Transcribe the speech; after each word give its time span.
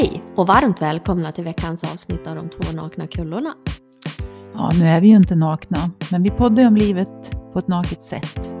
Hej 0.00 0.22
och 0.36 0.46
varmt 0.46 0.82
välkomna 0.82 1.32
till 1.32 1.44
veckans 1.44 1.84
avsnitt 1.84 2.26
av 2.26 2.36
De 2.36 2.50
två 2.50 2.72
nakna 2.72 3.06
kullorna. 3.06 3.54
Ja, 4.54 4.70
nu 4.80 4.86
är 4.86 5.00
vi 5.00 5.08
ju 5.08 5.16
inte 5.16 5.36
nakna, 5.36 5.78
men 6.12 6.22
vi 6.22 6.30
poddar 6.30 6.66
om 6.66 6.76
livet 6.76 7.30
på 7.52 7.58
ett 7.58 7.68
naket 7.68 8.02
sätt. 8.02 8.54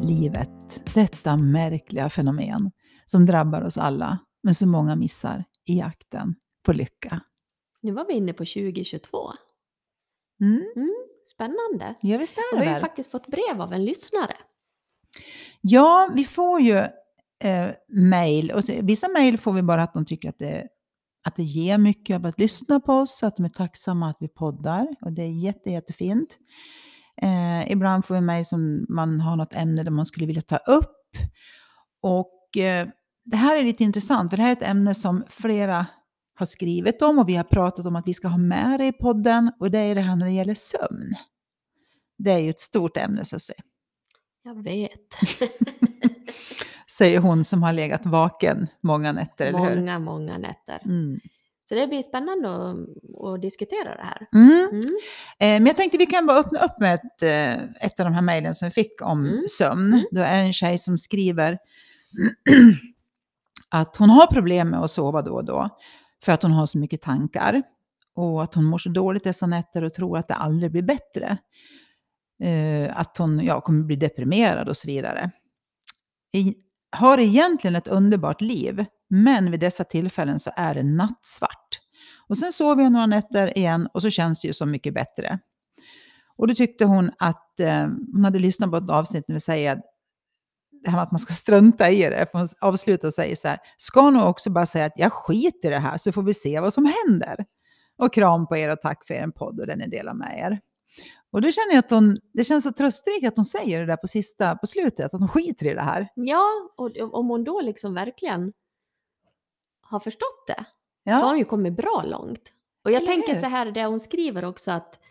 Livet, 0.00 0.94
detta 0.94 1.36
märkliga 1.36 2.10
fenomen 2.10 2.70
som 3.04 3.26
drabbar 3.26 3.62
oss 3.62 3.78
alla, 3.78 4.18
men 4.42 4.54
så 4.54 4.66
många 4.66 4.96
missar 4.96 5.44
i 5.68 5.78
jakten 5.78 6.34
på 6.66 6.72
lycka. 6.72 7.20
Nu 7.82 7.92
var 7.92 8.06
vi 8.06 8.12
inne 8.12 8.32
på 8.32 8.44
2022. 8.44 9.32
Mm, 10.40 10.62
Mm, 10.76 10.94
spännande. 11.34 11.94
ja, 12.00 12.18
visst 12.18 12.36
Och 12.36 12.38
är 12.38 12.58
vi 12.58 12.64
det 12.64 12.70
har 12.70 12.76
ju 12.76 12.80
faktiskt 12.80 13.10
fått 13.10 13.26
brev 13.26 13.62
av 13.62 13.72
en 13.72 13.84
lyssnare. 13.84 14.36
Ja, 15.60 16.10
vi 16.14 16.24
får 16.24 16.60
ju 16.60 16.76
eh, 17.44 17.70
mejl. 17.88 18.50
Och 18.50 18.62
vissa 18.82 19.08
mejl 19.08 19.38
får 19.38 19.52
vi 19.52 19.62
bara 19.62 19.82
att 19.82 19.94
de 19.94 20.04
tycker 20.04 20.28
att 20.28 20.38
det, 20.38 20.68
att 21.24 21.36
det 21.36 21.42
ger 21.42 21.78
mycket 21.78 22.16
av 22.16 22.26
att 22.26 22.38
lyssna 22.38 22.80
på 22.80 22.92
oss, 22.92 23.22
att 23.22 23.36
de 23.36 23.44
är 23.44 23.48
tacksamma 23.48 24.10
att 24.10 24.16
vi 24.20 24.28
poddar. 24.28 24.86
Och 25.00 25.12
det 25.12 25.22
är 25.22 25.44
jätte, 25.44 25.70
jättefint. 25.70 26.38
Eh, 27.22 27.72
ibland 27.72 28.04
får 28.04 28.14
vi 28.14 28.20
mejl 28.20 28.46
som 28.46 28.86
man 28.88 29.20
har 29.20 29.36
något 29.36 29.54
ämne 29.54 29.82
där 29.82 29.90
man 29.90 30.06
skulle 30.06 30.26
vilja 30.26 30.42
ta 30.42 30.56
upp. 30.56 31.16
Och 32.02 32.56
eh, 32.56 32.88
det 33.24 33.36
här 33.36 33.56
är 33.56 33.62
lite 33.62 33.84
intressant, 33.84 34.30
för 34.30 34.36
det 34.36 34.42
här 34.42 34.50
är 34.50 34.56
ett 34.56 34.68
ämne 34.68 34.94
som 34.94 35.24
flera 35.28 35.86
har 36.34 36.46
skrivit 36.46 37.02
om 37.02 37.18
och 37.18 37.28
vi 37.28 37.36
har 37.36 37.44
pratat 37.44 37.86
om 37.86 37.96
att 37.96 38.06
vi 38.06 38.14
ska 38.14 38.28
ha 38.28 38.38
med 38.38 38.80
det 38.80 38.86
i 38.86 38.92
podden. 38.92 39.52
Och 39.60 39.70
det 39.70 39.78
är 39.78 39.94
det 39.94 40.00
här 40.00 40.16
när 40.16 40.26
det 40.26 40.32
gäller 40.32 40.54
sömn. 40.54 41.14
Det 42.18 42.30
är 42.30 42.38
ju 42.38 42.50
ett 42.50 42.60
stort 42.60 42.96
ämne 42.96 43.24
så 43.24 43.36
att 43.36 43.42
säga. 43.42 43.62
Jag 44.42 44.62
vet. 44.62 45.18
Säger 46.90 47.20
hon 47.20 47.44
som 47.44 47.62
har 47.62 47.72
legat 47.72 48.06
vaken 48.06 48.66
många 48.80 49.12
nätter, 49.12 49.46
eller 49.46 49.58
hur? 49.58 49.76
många, 49.76 49.98
många 49.98 50.38
nätter. 50.38 50.80
Mm. 50.84 51.20
Så 51.68 51.74
det 51.74 51.86
blir 51.86 52.02
spännande 52.02 52.48
att, 52.48 52.76
att 53.24 53.42
diskutera 53.42 53.96
det 53.96 54.02
här. 54.02 54.26
Mm. 54.34 54.68
Mm. 54.72 54.80
Eh, 55.38 55.60
men 55.60 55.66
jag 55.66 55.76
tänkte 55.76 55.98
vi 55.98 56.06
kan 56.06 56.26
bara 56.26 56.38
öppna 56.38 56.58
upp 56.58 56.80
med 56.80 56.94
ett, 56.94 57.22
eh, 57.22 57.86
ett 57.86 58.00
av 58.00 58.06
de 58.06 58.14
här 58.14 58.22
mejlen 58.22 58.54
som 58.54 58.68
vi 58.68 58.72
fick 58.72 59.02
om 59.02 59.26
Mm. 59.26 59.42
sömn. 59.58 59.92
Mm. 59.92 60.06
Då 60.10 60.20
är 60.20 60.38
det 60.38 60.46
en 60.46 60.52
tjej 60.52 60.78
som 60.78 60.98
skriver 60.98 61.58
att 63.70 63.96
hon 63.96 64.10
har 64.10 64.26
problem 64.26 64.70
med 64.70 64.80
att 64.80 64.90
sova 64.90 65.22
då 65.22 65.34
och 65.34 65.44
då 65.44 65.68
för 66.24 66.32
att 66.32 66.42
hon 66.42 66.52
har 66.52 66.66
så 66.66 66.78
mycket 66.78 67.02
tankar 67.02 67.62
och 68.14 68.42
att 68.42 68.54
hon 68.54 68.64
mår 68.64 68.78
så 68.78 68.88
dåligt 68.88 69.24
dessa 69.24 69.46
nätter 69.46 69.82
och 69.84 69.92
tror 69.92 70.18
att 70.18 70.28
det 70.28 70.34
aldrig 70.34 70.72
blir 70.72 70.82
bättre. 70.82 71.38
Eh, 72.42 72.98
att 73.00 73.18
hon 73.18 73.40
ja, 73.44 73.60
kommer 73.60 73.84
bli 73.84 73.96
deprimerad 73.96 74.68
och 74.68 74.76
så 74.76 74.86
vidare. 74.86 75.30
I, 76.32 76.54
har 76.94 77.18
egentligen 77.18 77.76
ett 77.76 77.88
underbart 77.88 78.40
liv, 78.40 78.84
men 79.10 79.50
vid 79.50 79.60
dessa 79.60 79.84
tillfällen 79.84 80.40
så 80.40 80.50
är 80.56 80.74
det 80.74 80.82
nattsvart. 80.82 81.80
Och 82.28 82.38
sen 82.38 82.52
sover 82.52 82.82
jag 82.82 82.92
några 82.92 83.06
nätter 83.06 83.58
igen 83.58 83.88
och 83.94 84.02
så 84.02 84.10
känns 84.10 84.40
det 84.40 84.48
ju 84.48 84.54
så 84.54 84.66
mycket 84.66 84.94
bättre. 84.94 85.38
Och 86.36 86.48
då 86.48 86.54
tyckte 86.54 86.84
hon 86.84 87.10
att 87.18 87.60
eh, 87.60 87.86
hon 88.12 88.24
hade 88.24 88.38
lyssnat 88.38 88.70
på 88.70 88.76
ett 88.76 88.90
avsnitt 88.90 89.24
när 89.28 89.34
vi 89.34 89.40
säger 89.40 89.80
det 90.84 90.90
här 90.90 90.96
med 90.96 91.02
att 91.02 91.12
man 91.12 91.18
ska 91.18 91.32
strunta 91.32 91.90
i 91.90 92.02
det. 92.02 92.26
För 92.30 92.38
hon 92.38 92.48
avslutar 92.60 93.08
och 93.08 93.14
säger 93.14 93.36
så 93.36 93.48
här, 93.48 93.58
ska 93.76 94.10
nog 94.10 94.28
också 94.28 94.50
bara 94.50 94.66
säga 94.66 94.84
att 94.84 94.98
jag 94.98 95.12
skiter 95.12 95.68
i 95.68 95.74
det 95.74 95.78
här 95.78 95.98
så 95.98 96.12
får 96.12 96.22
vi 96.22 96.34
se 96.34 96.60
vad 96.60 96.72
som 96.72 96.92
händer. 97.06 97.44
Och 97.98 98.14
kram 98.14 98.46
på 98.46 98.56
er 98.56 98.72
och 98.72 98.80
tack 98.80 99.06
för 99.06 99.14
er 99.14 99.28
podd 99.28 99.60
och 99.60 99.66
den 99.66 99.78
ni 99.78 99.88
delar 99.88 100.14
med 100.14 100.38
er. 100.38 100.60
Och 101.30 101.40
då 101.42 101.52
känner 101.52 101.70
jag 101.74 101.78
att 101.78 101.90
hon, 101.90 102.16
det 102.32 102.44
känns 102.44 102.64
så 102.64 102.72
tröstrikt 102.72 103.26
att 103.28 103.36
hon 103.36 103.44
säger 103.44 103.80
det 103.80 103.86
där 103.86 103.96
på, 103.96 104.08
sista, 104.08 104.56
på 104.56 104.66
slutet, 104.66 105.14
att 105.14 105.20
hon 105.20 105.28
skiter 105.28 105.66
i 105.66 105.74
det 105.74 105.80
här. 105.82 106.08
Ja, 106.14 106.70
och 106.76 106.96
om 106.96 107.28
hon 107.28 107.44
då 107.44 107.60
liksom 107.60 107.94
verkligen 107.94 108.52
har 109.80 110.00
förstått 110.00 110.46
det 110.46 110.64
Ja. 111.04 111.18
så 111.18 111.24
har 111.24 111.30
hon 111.30 111.38
ju 111.38 111.44
kommit 111.44 111.76
bra 111.76 112.02
långt. 112.06 112.52
Och 112.84 112.90
jag 112.90 112.96
Eller 112.96 113.06
tänker 113.06 113.34
hur? 113.34 113.40
så 113.40 113.46
här, 113.46 113.70
det 113.70 113.84
hon 113.84 114.00
skriver 114.00 114.44
också 114.44 114.70
att 114.70 115.06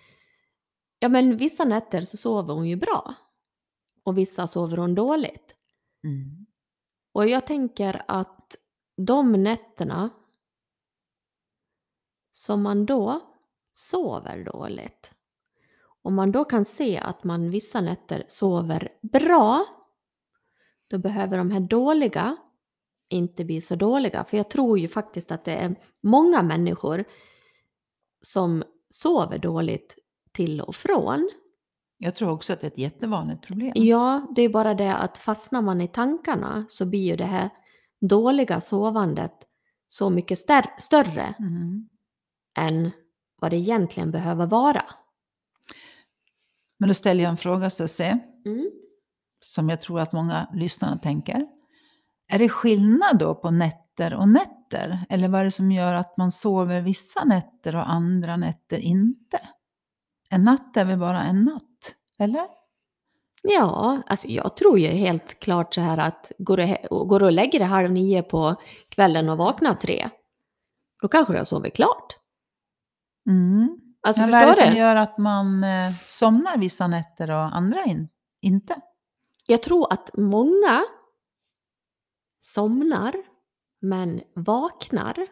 ja 1.00 1.10
men 1.10 1.38
vissa 1.38 1.66
nätter 1.66 2.02
så 2.02 2.18
sover 2.18 2.54
hon 2.54 2.68
ju 2.70 2.76
bra 2.76 3.16
och 4.04 4.18
vissa 4.18 4.48
sover 4.48 4.78
hon 4.78 4.96
dåligt. 4.96 5.56
Mm. 6.04 6.46
Och 7.14 7.28
jag 7.30 7.48
tänker 7.48 8.06
att 8.08 8.56
de 8.98 9.32
nätterna 9.32 10.10
som 12.32 12.62
man 12.62 12.86
då 12.86 13.20
sover 13.74 14.44
dåligt, 14.44 15.13
om 16.04 16.16
man 16.16 16.32
då 16.32 16.46
kan 16.46 16.66
se 16.66 16.98
att 16.98 17.24
man 17.24 17.50
vissa 17.50 17.82
nätter 17.82 18.24
sover 18.28 18.90
bra, 19.02 19.66
då 20.90 20.98
behöver 20.98 21.38
de 21.38 21.52
här 21.52 21.60
dåliga 21.60 22.38
inte 23.10 23.46
bli 23.46 23.62
så 23.62 23.76
dåliga. 23.76 24.24
För 24.24 24.38
jag 24.38 24.50
tror 24.50 24.80
ju 24.80 24.88
faktiskt 24.88 25.32
att 25.32 25.46
det 25.46 25.56
är 25.56 25.76
många 26.04 26.42
människor 26.42 27.04
som 28.22 28.64
sover 28.90 29.38
dåligt 29.38 29.96
till 30.32 30.62
och 30.62 30.76
från. 30.76 31.30
Jag 31.98 32.16
tror 32.16 32.30
också 32.32 32.54
att 32.54 32.62
det 32.62 32.68
är 32.68 32.72
ett 32.72 32.78
jättevanligt 32.78 33.42
problem. 33.42 33.72
Ja, 33.76 34.28
det 34.36 34.42
är 34.42 34.50
bara 34.50 34.74
det 34.74 34.96
att 34.96 35.18
fastnar 35.18 35.62
man 35.62 35.82
i 35.82 35.88
tankarna 35.88 36.66
så 36.68 36.86
blir 36.86 37.00
ju 37.00 37.16
det 37.16 37.26
här 37.26 37.50
dåliga 38.02 38.62
sovandet 38.62 39.34
så 39.88 40.10
mycket 40.10 40.40
större 40.80 41.36
Mm. 41.40 41.90
än 42.58 42.92
vad 43.42 43.52
det 43.52 43.58
egentligen 43.58 44.12
behöver 44.12 44.46
vara. 44.46 44.86
Men 46.80 46.88
då 46.88 46.94
ställer 46.94 47.24
jag 47.24 47.30
en 47.30 47.38
fråga 47.38 47.70
Susie, 47.70 48.20
Mm. 48.46 48.72
som 49.40 49.70
jag 49.70 49.82
tror 49.82 50.00
att 50.00 50.14
många 50.14 50.48
lyssnare 50.54 51.00
tänker. 51.00 51.48
Är 52.32 52.40
det 52.40 52.50
skillnad 52.50 53.18
då 53.20 53.36
på 53.36 53.52
nätter 53.52 54.14
och 54.14 54.28
nätter? 54.30 55.06
Eller 55.10 55.28
vad 55.28 55.42
är 55.42 55.46
det 55.46 55.52
som 55.52 55.72
gör 55.72 55.94
att 55.94 56.18
man 56.18 56.32
sover 56.32 56.82
vissa 56.82 57.24
nätter 57.24 57.76
och 57.76 57.90
andra 57.90 58.38
nätter 58.38 58.78
inte? 58.78 59.40
En 60.30 60.44
natt 60.44 60.78
är 60.78 60.86
väl 60.86 61.00
bara 61.00 61.24
en 61.24 61.44
natt, 61.44 61.96
eller? 62.20 62.48
Ja, 63.44 64.02
alltså 64.08 64.28
jag 64.28 64.58
tror 64.58 64.80
ju 64.80 64.88
helt 64.88 65.40
klart 65.40 65.74
så 65.74 65.82
här 65.82 65.98
att 65.98 66.32
går 66.38 66.58
du, 66.58 66.78
går 66.90 67.20
du 67.20 67.26
och 67.26 67.32
lägger 67.32 67.60
dig 67.60 67.68
halv 67.68 67.92
nio 67.92 68.24
på 68.24 68.56
kvällen 68.90 69.30
och 69.30 69.38
vaknar 69.38 69.74
tre, 69.74 70.10
då 71.02 71.08
kanske 71.08 71.34
du 71.34 71.38
har 71.38 71.46
sovit 71.46 71.76
klart. 71.76 72.18
Mm. 73.30 73.80
Alltså 74.04 74.22
Men 74.22 74.32
vad 74.32 74.42
är 74.42 74.48
det 74.48 74.54
som 74.54 74.70
du? 74.70 74.78
gör 74.78 74.96
att 74.96 75.18
man 75.18 75.64
eh, 75.64 75.92
somnar 76.10 76.58
vissa 76.58 76.88
nätter 76.88 77.32
och 77.32 77.56
andra 77.56 77.84
in, 77.84 78.10
inte? 78.42 78.76
Jag 79.48 79.64
tror 79.64 79.94
att 79.94 80.10
många 80.14 80.86
somnar 82.42 83.16
men 83.80 84.22
vaknar. 84.36 85.28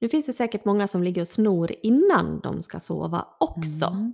Nu 0.00 0.08
finns 0.08 0.26
det 0.26 0.32
säkert 0.32 0.64
många 0.64 0.88
som 0.88 1.02
ligger 1.02 1.22
och 1.22 1.28
snor 1.28 1.72
innan 1.82 2.40
de 2.40 2.62
ska 2.62 2.80
sova 2.80 3.26
också. 3.40 3.86
Mm. 3.86 4.12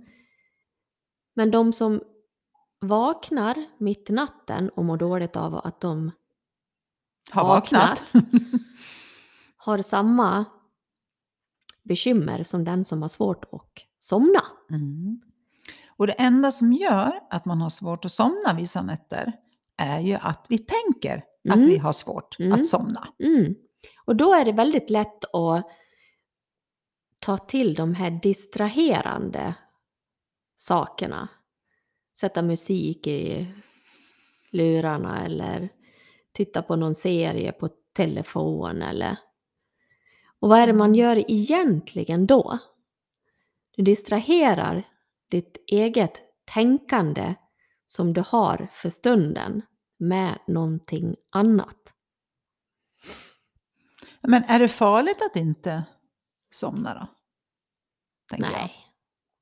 Men 1.33 1.51
de 1.51 1.73
som 1.73 2.01
vaknar 2.81 3.65
mitt 3.77 4.09
i 4.09 4.13
natten 4.13 4.69
och 4.69 4.85
mår 4.85 4.97
dåligt 4.97 5.35
av 5.35 5.55
att 5.55 5.81
de 5.81 6.11
Har 7.31 7.43
vaknat. 7.47 8.13
har 9.57 9.81
samma 9.81 10.45
bekymmer 11.83 12.43
som 12.43 12.63
den 12.63 12.85
som 12.85 13.01
har 13.01 13.09
svårt 13.09 13.45
att 13.51 13.71
somna. 13.97 14.43
Mm. 14.71 15.21
Och 15.97 16.07
det 16.07 16.13
enda 16.13 16.51
som 16.51 16.73
gör 16.73 17.19
att 17.29 17.45
man 17.45 17.61
har 17.61 17.69
svårt 17.69 18.05
att 18.05 18.11
somna 18.11 18.53
vissa 18.57 18.81
nätter 18.81 19.33
är 19.77 19.99
ju 19.99 20.13
att 20.13 20.45
vi 20.49 20.57
tänker 20.57 21.17
att 21.49 21.55
Mm. 21.55 21.69
vi 21.69 21.77
har 21.77 21.93
svårt 21.93 22.39
Mm. 22.39 22.53
att 22.53 22.67
somna. 22.67 23.07
Mm. 23.19 23.55
Och 24.05 24.15
då 24.15 24.33
är 24.33 24.45
det 24.45 24.51
väldigt 24.51 24.89
lätt 24.89 25.25
att 25.35 25.67
ta 27.19 27.37
till 27.37 27.73
de 27.75 27.93
här 27.93 28.19
distraherande 28.23 29.55
sakerna. 30.57 31.27
Sätta 32.19 32.41
musik 32.41 33.07
i 33.07 33.47
lurarna 34.51 35.25
eller 35.25 35.69
titta 36.31 36.61
på 36.61 36.75
någon 36.75 36.95
serie 36.95 37.51
på 37.51 37.69
telefon 37.93 38.81
eller... 38.81 39.17
Och 40.39 40.49
vad 40.49 40.59
är 40.59 40.67
det 40.67 40.73
man 40.73 40.95
gör 40.95 41.31
egentligen 41.31 42.27
då? 42.27 42.59
Du 43.75 43.83
distraherar 43.83 44.83
ditt 45.31 45.57
eget 45.67 46.21
tänkande 46.53 47.35
som 47.85 48.13
du 48.13 48.23
har 48.27 48.67
för 48.71 48.89
stunden 48.89 49.61
med 49.99 50.39
någonting 50.47 51.15
annat. 51.29 51.93
Men 54.21 54.43
är 54.43 54.59
det 54.59 54.67
farligt 54.67 55.21
att 55.21 55.35
inte 55.35 55.83
somna 56.51 56.93
då? 56.93 57.07
Nej, 58.37 58.75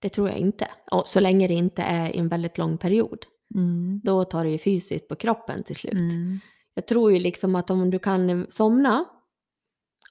det 0.02 0.10
tror 0.10 0.30
jag 0.30 0.38
inte. 0.38 0.72
Och 0.92 1.08
så 1.08 1.20
länge 1.20 1.48
det 1.48 1.54
inte 1.54 1.82
är 1.82 2.16
en 2.16 2.28
väldigt 2.28 2.58
lång 2.58 2.78
period. 2.78 3.26
jag. 3.48 3.64
Mm. 3.64 4.02
Då 4.04 4.26
tar 4.26 4.44
det 4.44 4.50
ju 4.50 4.58
fysiskt 4.58 5.08
på 5.08 5.16
kroppen 5.16 5.64
till 5.64 5.76
slut. 5.76 5.94
Mm. 5.94 6.40
Jag 6.74 6.88
tror 6.88 7.12
ju 7.12 7.20
liksom 7.20 7.56
att 7.56 7.70
om 7.70 7.90
du 7.90 8.00
kan 8.00 8.46
somna 8.50 9.06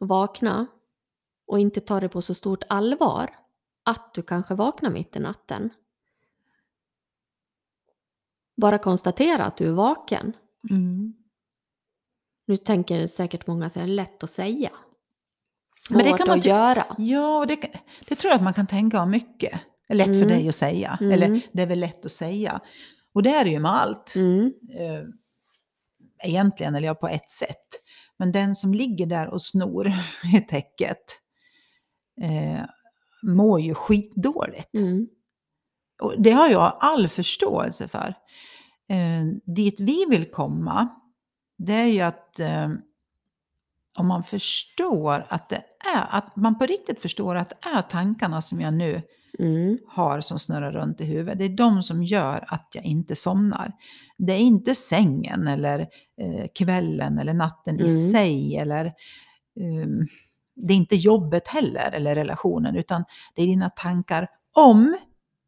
och 0.00 0.08
vakna 0.08 0.66
och 1.46 1.58
inte 1.58 1.80
ta 1.80 2.00
det 2.00 2.08
på 2.08 2.22
så 2.22 2.34
stort 2.34 2.64
allvar 2.68 3.30
att 3.84 4.14
du 4.14 4.22
kanske 4.22 4.54
vaknar 4.54 4.90
mitt 4.90 5.16
i 5.16 5.18
natten. 5.18 5.70
Bara 8.56 8.78
konstatera 8.78 9.44
att 9.44 9.56
du 9.56 9.68
är 9.68 9.72
vaken. 9.72 10.32
Mm. 10.70 11.14
Nu 12.46 12.56
tänker 12.56 13.06
säkert 13.06 13.46
många 13.46 13.70
så 13.70 13.80
här, 13.80 13.86
lätt 13.86 14.22
att 14.22 14.30
säga. 14.30 14.70
svårt 15.72 15.96
Men 15.96 16.06
det 16.06 16.18
kan 16.18 16.28
man 16.28 16.38
att 16.38 16.44
göra. 16.46 16.96
Ja, 16.98 17.44
det, 17.48 17.56
det 18.08 18.14
tror 18.14 18.30
jag 18.30 18.36
att 18.36 18.44
man 18.44 18.54
kan 18.54 18.66
tänka 18.66 19.02
om 19.02 19.10
mycket. 19.10 19.60
Lätt 19.88 20.06
för 20.06 20.14
Mm. 20.14 20.28
dig 20.28 20.48
att 20.48 20.54
säga. 20.54 20.98
Mm. 21.00 21.12
Eller 21.12 21.40
det 21.52 21.62
är 21.62 21.66
väl 21.66 21.80
lätt 21.80 22.04
att 22.04 22.12
säga. 22.12 22.60
Och 23.12 23.22
det 23.22 23.30
är 23.30 23.44
det 23.44 23.50
ju 23.50 23.60
med 23.60 23.70
allt. 23.70 24.14
Mm. 24.16 24.52
eh, 24.74 25.04
egentligen, 26.24 26.74
eller 26.74 26.86
ja, 26.86 26.94
på 26.94 27.08
ett 27.08 27.30
sätt. 27.30 27.66
Men 28.18 28.32
den 28.32 28.54
som 28.54 28.74
ligger 28.74 29.06
där 29.06 29.28
och 29.28 29.42
snor 29.42 29.86
i 30.36 30.40
täcket 30.40 31.20
eh, 32.20 32.64
mår 33.22 33.60
ju 33.60 33.74
skitdåligt. 33.74 34.74
Mm. 34.74 35.08
Och 36.02 36.14
det 36.18 36.30
har 36.30 36.48
jag 36.48 36.76
all 36.80 37.08
förståelse 37.08 37.88
för. 37.88 38.14
Eh, 38.88 39.24
dit 39.44 39.80
vi 39.80 40.04
vill 40.10 40.30
komma, 40.30 40.88
det 41.58 41.72
är 41.72 41.86
ju 41.86 42.00
att 42.00 42.40
eh, 42.40 42.68
om 43.98 44.06
man 44.06 44.22
förstår 44.24 45.26
att 45.28 45.48
det 45.48 45.62
är, 45.94 46.06
att 46.10 46.36
man 46.36 46.58
på 46.58 46.66
riktigt 46.66 47.02
förstår 47.02 47.34
att 47.34 47.50
det 47.50 47.68
är 47.68 47.82
tankarna 47.82 48.42
som 48.42 48.60
jag 48.60 48.74
nu 48.74 49.02
Mm. 49.38 49.78
har 49.88 50.20
som 50.20 50.38
snurrar 50.38 50.72
runt 50.72 51.00
i 51.00 51.04
huvudet. 51.04 51.38
Det 51.38 51.44
är 51.44 51.48
de 51.48 51.82
som 51.82 52.02
gör 52.02 52.44
att 52.48 52.68
jag 52.74 52.84
inte 52.84 53.16
somnar. 53.16 53.72
Det 54.18 54.32
är 54.32 54.38
inte 54.38 54.74
sängen 54.74 55.46
eller 55.48 55.80
eh, 56.20 56.46
kvällen 56.54 57.18
eller 57.18 57.34
natten 57.34 57.80
i 57.80 57.90
Mm. 57.90 58.10
sig 58.10 58.56
eller 58.56 58.84
ehm, 59.60 60.06
det 60.56 60.72
är 60.72 60.76
inte 60.76 60.96
jobbet 60.96 61.48
heller 61.48 61.92
eller 61.92 62.14
relationen 62.14 62.76
utan 62.76 63.04
det 63.34 63.42
är 63.42 63.46
dina 63.46 63.70
tankar 63.70 64.28
om 64.56 64.96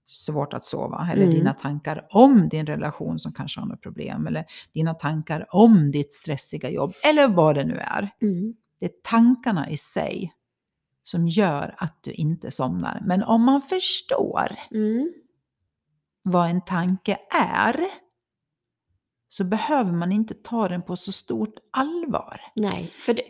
svårt 0.07 0.53
att 0.53 0.65
sova 0.65 1.09
eller 1.13 1.23
Mm. 1.23 1.35
dina 1.35 1.55
tankar 1.55 2.07
om 2.11 2.49
din 2.49 2.67
relation 2.67 3.19
som 3.19 3.33
kanske 3.33 3.61
har 3.61 3.67
något 3.67 3.83
problem 3.83 4.27
eller 4.27 4.45
dina 4.73 4.95
tankar 4.95 5.47
om 5.51 5.91
ditt 5.91 6.15
stressiga 6.15 6.71
jobb 6.71 6.93
eller 7.05 7.29
vad 7.29 7.55
det 7.55 7.65
nu 7.65 7.77
är. 7.77 8.11
Mm. 8.23 8.55
Det 8.81 8.87
är 8.87 8.93
tankarna 9.03 9.71
i 9.71 9.77
sig 9.77 10.33
som 11.03 11.27
gör 11.29 11.75
att 11.79 11.99
du 12.03 12.13
inte 12.13 12.51
somnar. 12.51 13.03
Men 13.07 13.23
om 13.23 13.43
man 13.43 13.63
förstår 13.63 14.53
Mm. 14.71 15.13
vad 16.23 16.51
en 16.51 16.65
tanke 16.65 17.19
är 17.35 17.85
så 19.29 19.45
behöver 19.45 19.93
man 19.93 20.13
inte 20.13 20.35
ta 20.35 20.69
den 20.69 20.83
på 20.83 20.97
så 20.97 21.13
stort 21.13 21.55
allvar. 21.73 22.41
Nej, 22.57 22.93
för 22.99 23.15
det... 23.15 23.23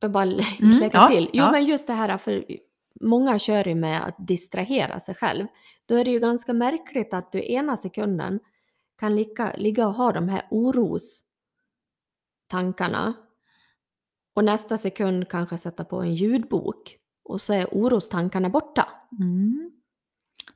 Jag 0.00 0.10
bara 0.10 0.24
lä- 0.24 0.42
Mm, 0.60 0.78
lägga 0.80 0.98
ja, 0.98 1.08
till. 1.08 1.24
Jo, 1.24 1.30
ja. 1.44 1.50
men 1.52 1.64
just 1.64 1.86
det 1.86 1.92
här, 1.92 2.18
för 2.18 2.44
många 3.00 3.38
kör 3.38 3.68
ju 3.68 3.74
med 3.74 4.04
att 4.04 4.14
distrahera 4.18 5.00
sig 5.00 5.14
själv. 5.14 5.46
Då 5.86 5.94
är 5.94 6.04
det 6.04 6.10
ju 6.10 6.18
ganska 6.18 6.52
märkligt 6.52 7.14
att 7.14 7.32
du 7.32 7.50
ena 7.52 7.76
sekunden 7.76 8.40
kan 8.98 9.16
ligga, 9.16 9.52
ligga 9.56 9.86
och 9.88 9.94
ha 9.94 10.12
de 10.12 10.28
här 10.28 10.42
orostankarna 10.50 13.14
och 14.34 14.44
nästa 14.44 14.78
sekund 14.78 15.28
kanske 15.28 15.58
sätta 15.58 15.84
på 15.84 16.00
en 16.00 16.14
ljudbok 16.14 16.96
och 17.24 17.40
så 17.40 17.52
är 17.52 17.66
orostankarna 17.72 18.48
borta. 18.50 18.88
Mm. 19.20 19.70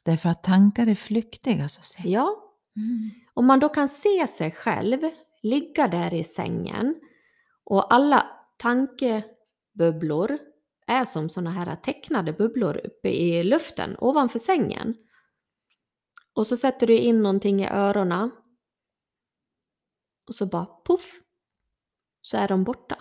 Därför 0.05 0.29
att 0.29 0.43
tankar 0.43 0.87
är 0.87 0.95
flyktiga 0.95 1.69
så 1.69 1.79
att 1.81 1.85
säga. 1.85 2.09
Ja, 2.09 2.39
Mm. 2.77 3.11
Om 3.35 3.47
man 3.47 3.61
då 3.61 3.69
kan 3.69 3.89
se 3.89 4.27
sig 4.27 4.51
själv 4.51 4.99
ligga 5.43 5.89
där 5.89 6.15
i 6.15 6.25
sängen 6.25 6.95
och 7.65 7.95
alla 7.95 8.27
tankebubblor 9.79 10.39
är 10.87 11.05
som 11.05 11.29
såna 11.29 11.51
här 11.51 11.77
tecknade 11.77 12.33
bubblor 12.33 12.81
uppe 12.85 13.09
i 13.09 13.45
luften 13.45 13.97
ovanför 13.99 14.39
sängen. 14.39 14.95
Och 16.35 16.47
så 16.47 16.57
sätter 16.57 16.87
du 16.87 16.99
in 16.99 17.23
någonting 17.23 17.61
i 17.61 17.69
öronen 17.69 18.31
och 20.29 20.35
så 20.35 20.47
bara 20.47 20.67
puff 20.85 21.21
så 22.21 22.37
är 22.37 22.49
de 22.49 22.65
borta. 22.65 22.99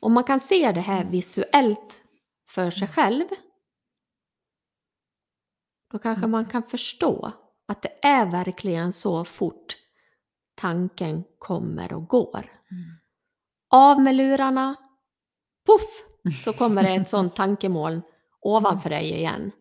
Om 0.00 0.12
man 0.12 0.24
kan 0.24 0.40
se 0.40 0.72
det 0.72 0.80
här 0.80 1.10
visuellt 1.10 2.00
för 2.48 2.70
sig 2.70 2.88
själv 2.88 3.26
då 5.90 5.98
kanske 5.98 6.26
man 6.26 6.46
kan 6.46 6.62
förstå 6.62 7.32
att 7.68 7.82
det 7.82 7.98
är 8.02 8.30
verkligen 8.30 8.92
så 8.92 9.24
fort 9.24 9.76
tanken 10.54 11.24
kommer 11.38 11.92
och 11.92 12.08
går. 12.08 12.60
Mm. 12.70 13.00
Av 13.68 14.00
med 14.02 14.14
lurarna, 14.14 14.89
puff, 15.70 16.42
så 16.44 16.52
kommer 16.52 16.82
det 16.82 16.94
ett 16.94 17.08
sånt 17.08 17.36
tankemoln 17.36 18.02
ovanför 18.40 18.90
dig 18.90 19.12
igen. 19.12 19.52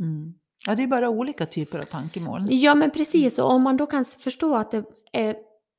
Mm. 0.00 0.34
Ja, 0.66 0.74
det 0.74 0.82
är 0.82 0.86
bara 0.86 1.08
olika 1.08 1.46
typer 1.46 1.78
av 1.78 1.84
tankemoln. 1.84 2.46
Ja, 2.50 2.74
men 2.74 2.90
precis. 2.90 3.38
Och 3.38 3.50
om 3.50 3.62
man 3.62 3.76
då 3.76 3.86
kan 3.86 4.04
förstå 4.04 4.56
att 4.56 4.70
det 4.70 4.84
är 5.12 5.36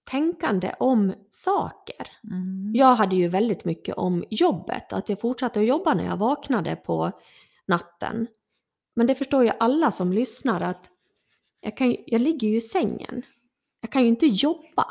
tänkande 0.09 0.73
om 0.79 1.13
saker. 1.29 2.07
Mm. 2.31 2.71
Jag 2.75 2.95
hade 2.95 3.15
ju 3.15 3.27
väldigt 3.27 3.65
mycket 3.65 3.95
om 3.95 4.23
jobbet, 4.29 4.93
att 4.93 5.09
jag 5.09 5.21
fortsatte 5.21 5.59
att 5.59 5.65
jobba 5.65 5.93
när 5.93 6.05
jag 6.05 6.17
vaknade 6.17 6.75
på 6.75 7.11
natten. 7.67 8.27
Men 8.95 9.07
det 9.07 9.15
förstår 9.15 9.43
ju 9.43 9.51
alla 9.59 9.91
som 9.91 10.13
lyssnar 10.13 10.61
att 10.61 10.89
jag, 11.61 11.77
kan, 11.77 11.95
jag 12.05 12.21
ligger 12.21 12.47
ju 12.47 12.57
i 12.57 12.61
sängen. 12.61 13.21
Jag 13.81 13.91
kan 13.91 14.01
ju 14.01 14.07
inte 14.07 14.25
jobba 14.25 14.85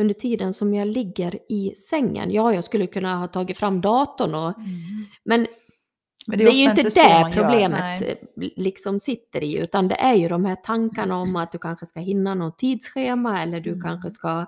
under 0.00 0.14
tiden 0.14 0.52
som 0.54 0.74
jag 0.74 0.88
ligger 0.88 1.38
i 1.52 1.74
sängen. 1.74 2.30
Ja, 2.30 2.54
jag 2.54 2.64
skulle 2.64 2.86
kunna 2.86 3.16
ha 3.18 3.28
tagit 3.28 3.58
fram 3.58 3.80
datorn 3.80 4.34
och... 4.34 4.58
Mm. 4.58 5.06
Men 5.24 5.46
Men 6.26 6.38
det 6.38 6.44
är, 6.44 6.52
ju 6.52 6.68
ofta 6.68 6.80
inte 6.80 6.90
så 6.90 7.00
det 7.02 7.08
gör, 7.08 7.32
problemet 7.32 8.00
nej. 8.00 8.18
eh, 8.36 8.48
liksom 8.56 9.00
sitter 9.00 9.44
i, 9.44 9.58
utan 9.58 9.88
det 9.88 9.94
är 9.94 10.14
ju 10.14 10.28
de 10.28 10.44
här 10.44 10.56
tankarna 10.56 11.16
om 11.18 11.36
att 11.36 11.52
du 11.52 11.58
kanske 11.58 11.86
ska 11.86 12.00
hinna 12.00 12.34
något 12.34 12.58
tidsschema 12.58 13.42
eller 13.42 13.60
du 13.60 13.70
Mm. 13.70 13.82
kanske 13.82 14.10
ska 14.10 14.46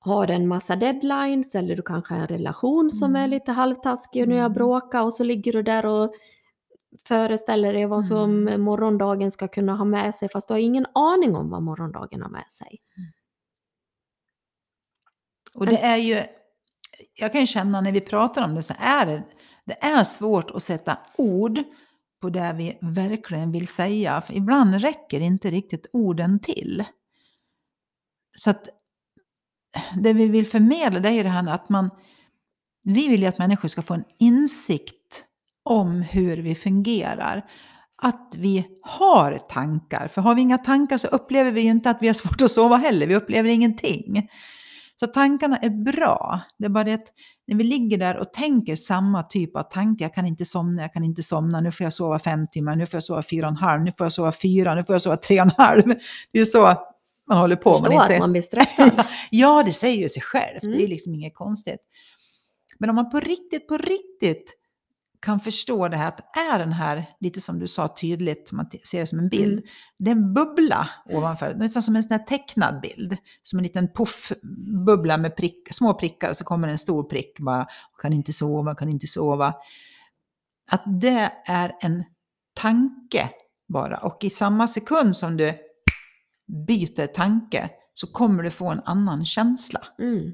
ha 0.00 0.26
en 0.26 0.48
massa 0.48 0.76
deadlines 0.76 1.54
eller 1.54 1.76
du 1.76 1.82
kanske 1.82 2.14
har 2.14 2.20
en 2.20 2.26
relation 2.26 2.90
som 2.90 3.16
är 3.16 3.20
Mm. 3.20 3.30
lite 3.30 3.52
halvtaskig 3.52 4.22
och 4.22 4.28
nu 4.28 4.34
har 4.34 4.38
jag 4.40 4.46
Mm. 4.46 4.54
bråkat 4.54 5.04
och 5.04 5.12
så 5.12 5.24
ligger 5.24 5.52
du 5.52 5.62
där 5.62 5.86
och 5.86 6.12
föreställer 7.08 7.72
dig 7.72 7.86
vad 7.86 8.04
som 8.04 8.48
Mm. 8.48 8.62
morgondagen 8.62 9.30
ska 9.30 9.48
kunna 9.48 9.74
ha 9.76 9.84
med 9.84 10.14
sig 10.14 10.28
fast 10.28 10.48
du 10.48 10.54
har 10.54 10.58
ingen 10.58 10.86
aning 10.94 11.36
om 11.36 11.50
vad 11.50 11.62
morgondagen 11.62 12.22
har 12.22 12.28
med 12.30 12.50
sig. 12.50 12.78
Och 15.56 15.66
det 15.66 15.78
är 15.78 15.96
ju, 15.96 16.22
jag 17.14 17.32
kan 17.32 17.40
ju 17.40 17.46
känna 17.46 17.80
när 17.80 17.92
vi 17.92 18.00
pratar 18.00 18.44
om 18.44 18.54
det 18.54 18.62
så 18.62 18.74
är 18.78 19.06
det, 19.06 19.22
det 19.64 19.84
är 19.84 20.04
svårt 20.04 20.50
att 20.50 20.62
sätta 20.62 20.98
ord 21.16 21.62
på 22.20 22.30
det 22.30 22.52
vi 22.52 22.78
verkligen 22.80 23.52
vill 23.52 23.66
säga. 23.66 24.20
För 24.20 24.34
ibland 24.34 24.74
räcker 24.74 25.20
inte 25.20 25.50
riktigt 25.50 25.86
orden 25.92 26.40
till. 26.40 26.84
Så 28.36 28.50
att 28.50 28.68
det 30.02 30.12
vi 30.12 30.28
vill 30.28 30.46
förmedla 30.46 31.00
det 31.00 31.08
är 31.08 31.12
ju 31.12 31.22
det 31.22 31.28
här 31.28 31.48
att 31.48 31.68
man, 31.68 31.90
vi 32.82 33.08
vill 33.08 33.22
ju 33.22 33.26
att 33.26 33.38
människor 33.38 33.68
ska 33.68 33.82
få 33.82 33.94
en 33.94 34.04
insikt 34.18 35.24
om 35.62 36.02
hur 36.02 36.36
vi 36.36 36.54
fungerar. 36.54 37.50
Att 38.02 38.34
vi 38.36 38.66
har 38.82 39.38
tankar. 39.38 40.08
För 40.08 40.22
har 40.22 40.34
vi 40.34 40.40
inga 40.40 40.58
tankar 40.58 40.98
så 40.98 41.08
upplever 41.08 41.50
vi 41.50 41.60
ju 41.60 41.70
inte 41.70 41.90
att 41.90 42.02
vi 42.02 42.06
har 42.06 42.14
svårt 42.14 42.42
att 42.42 42.50
sova 42.50 42.76
heller. 42.76 43.06
Vi 43.06 43.16
upplever 43.16 43.48
ingenting. 43.48 44.28
Så 45.00 45.06
tankarna 45.06 45.56
är 45.58 45.70
bra. 45.70 46.40
Det 46.58 46.64
är 46.64 46.68
bara 46.68 46.84
det 46.84 46.92
att 46.92 47.12
när 47.46 47.56
vi 47.56 47.64
ligger 47.64 47.98
där 47.98 48.16
och 48.16 48.32
tänker 48.32 48.76
samma 48.76 49.22
typ 49.22 49.56
av 49.56 49.62
tankar. 49.62 50.04
Jag 50.04 50.14
kan 50.14 50.26
inte 50.26 50.44
somna, 50.44 50.82
jag 50.82 50.92
kan 50.92 51.04
inte 51.04 51.22
somna. 51.22 51.60
Nu 51.60 51.72
får 51.72 51.84
jag 51.84 51.92
sova 51.92 52.18
fem 52.18 52.46
timmar, 52.46 52.76
nu 52.76 52.86
får 52.86 52.96
jag 52.96 53.04
sova 53.04 53.22
fyra 53.22 53.46
och 53.46 53.50
en 53.50 53.56
halv, 53.56 53.82
nu 53.82 53.92
får 53.98 54.04
jag 54.04 54.12
sova 54.12 54.32
fyra, 54.32 54.74
nu 54.74 54.84
får 54.84 54.94
jag 54.94 55.02
sova 55.02 55.16
tre 55.16 55.40
och 55.40 55.46
en 55.46 55.52
halv. 55.58 55.94
Det 56.32 56.38
är 56.40 56.44
så 56.44 56.74
man 57.28 57.38
håller 57.38 57.56
på. 57.56 57.74
Förstå 57.74 57.92
man 57.92 58.00
att 58.02 58.10
inte... 58.10 58.20
man 58.20 58.32
blir 58.32 58.42
stressad. 58.52 59.04
Ja, 59.30 59.62
det 59.62 59.72
säger 59.72 60.02
ju 60.02 60.08
sig 60.08 60.22
självt. 60.22 60.60
Det 60.62 60.66
är 60.68 60.74
Mm. 60.74 60.90
liksom 60.90 61.14
inget 61.14 61.34
konstigt. 61.34 61.80
Men 62.78 62.90
om 62.90 62.96
man 62.96 63.10
på 63.10 63.20
riktigt, 63.20 63.68
på 63.68 63.76
riktigt 63.78 64.54
kan 65.20 65.40
förstå 65.40 65.88
det 65.88 65.96
här 65.96 66.08
att 66.08 66.36
är 66.36 66.58
den 66.58 66.72
här, 66.72 67.06
lite 67.20 67.40
som 67.40 67.58
du 67.58 67.66
sa 67.66 67.88
tydligt, 67.88 68.52
man 68.52 68.70
ser 68.84 69.00
det 69.00 69.06
som 69.06 69.18
en 69.18 69.28
bild, 69.28 69.52
Mm. 69.52 69.64
det 69.98 70.10
är 70.10 70.14
en 70.14 70.34
bubbla 70.34 70.88
ovanför, 71.04 71.54
nästan 71.54 71.82
som 71.82 71.96
en 71.96 72.02
sån 72.02 72.12
här 72.18 72.24
tecknad 72.24 72.80
bild. 72.80 73.16
Som 73.42 73.58
en 73.58 73.62
liten 73.62 73.88
puffbubbla 73.92 75.16
med 75.18 75.36
prick, 75.36 75.68
små 75.70 75.94
prickar 75.94 76.30
och 76.30 76.36
så 76.36 76.44
kommer 76.44 76.68
en 76.68 76.78
stor 76.78 77.02
prick 77.04 77.38
bara, 77.38 77.66
kan 78.02 78.12
inte 78.12 78.32
sova, 78.32 78.74
kan 78.74 78.88
inte 78.88 79.06
sova. 79.06 79.54
Att 80.70 80.82
det 81.00 81.32
är 81.46 81.72
en 81.80 82.04
tanke 82.54 83.30
bara 83.68 83.96
och 83.96 84.24
i 84.24 84.30
samma 84.30 84.68
sekund 84.68 85.16
som 85.16 85.36
du 85.36 85.54
byter 86.66 87.06
tanke 87.06 87.70
så 87.94 88.06
kommer 88.06 88.42
du 88.42 88.50
få 88.50 88.70
en 88.70 88.82
annan 88.84 89.24
känsla. 89.24 89.80
Mm. 89.98 90.32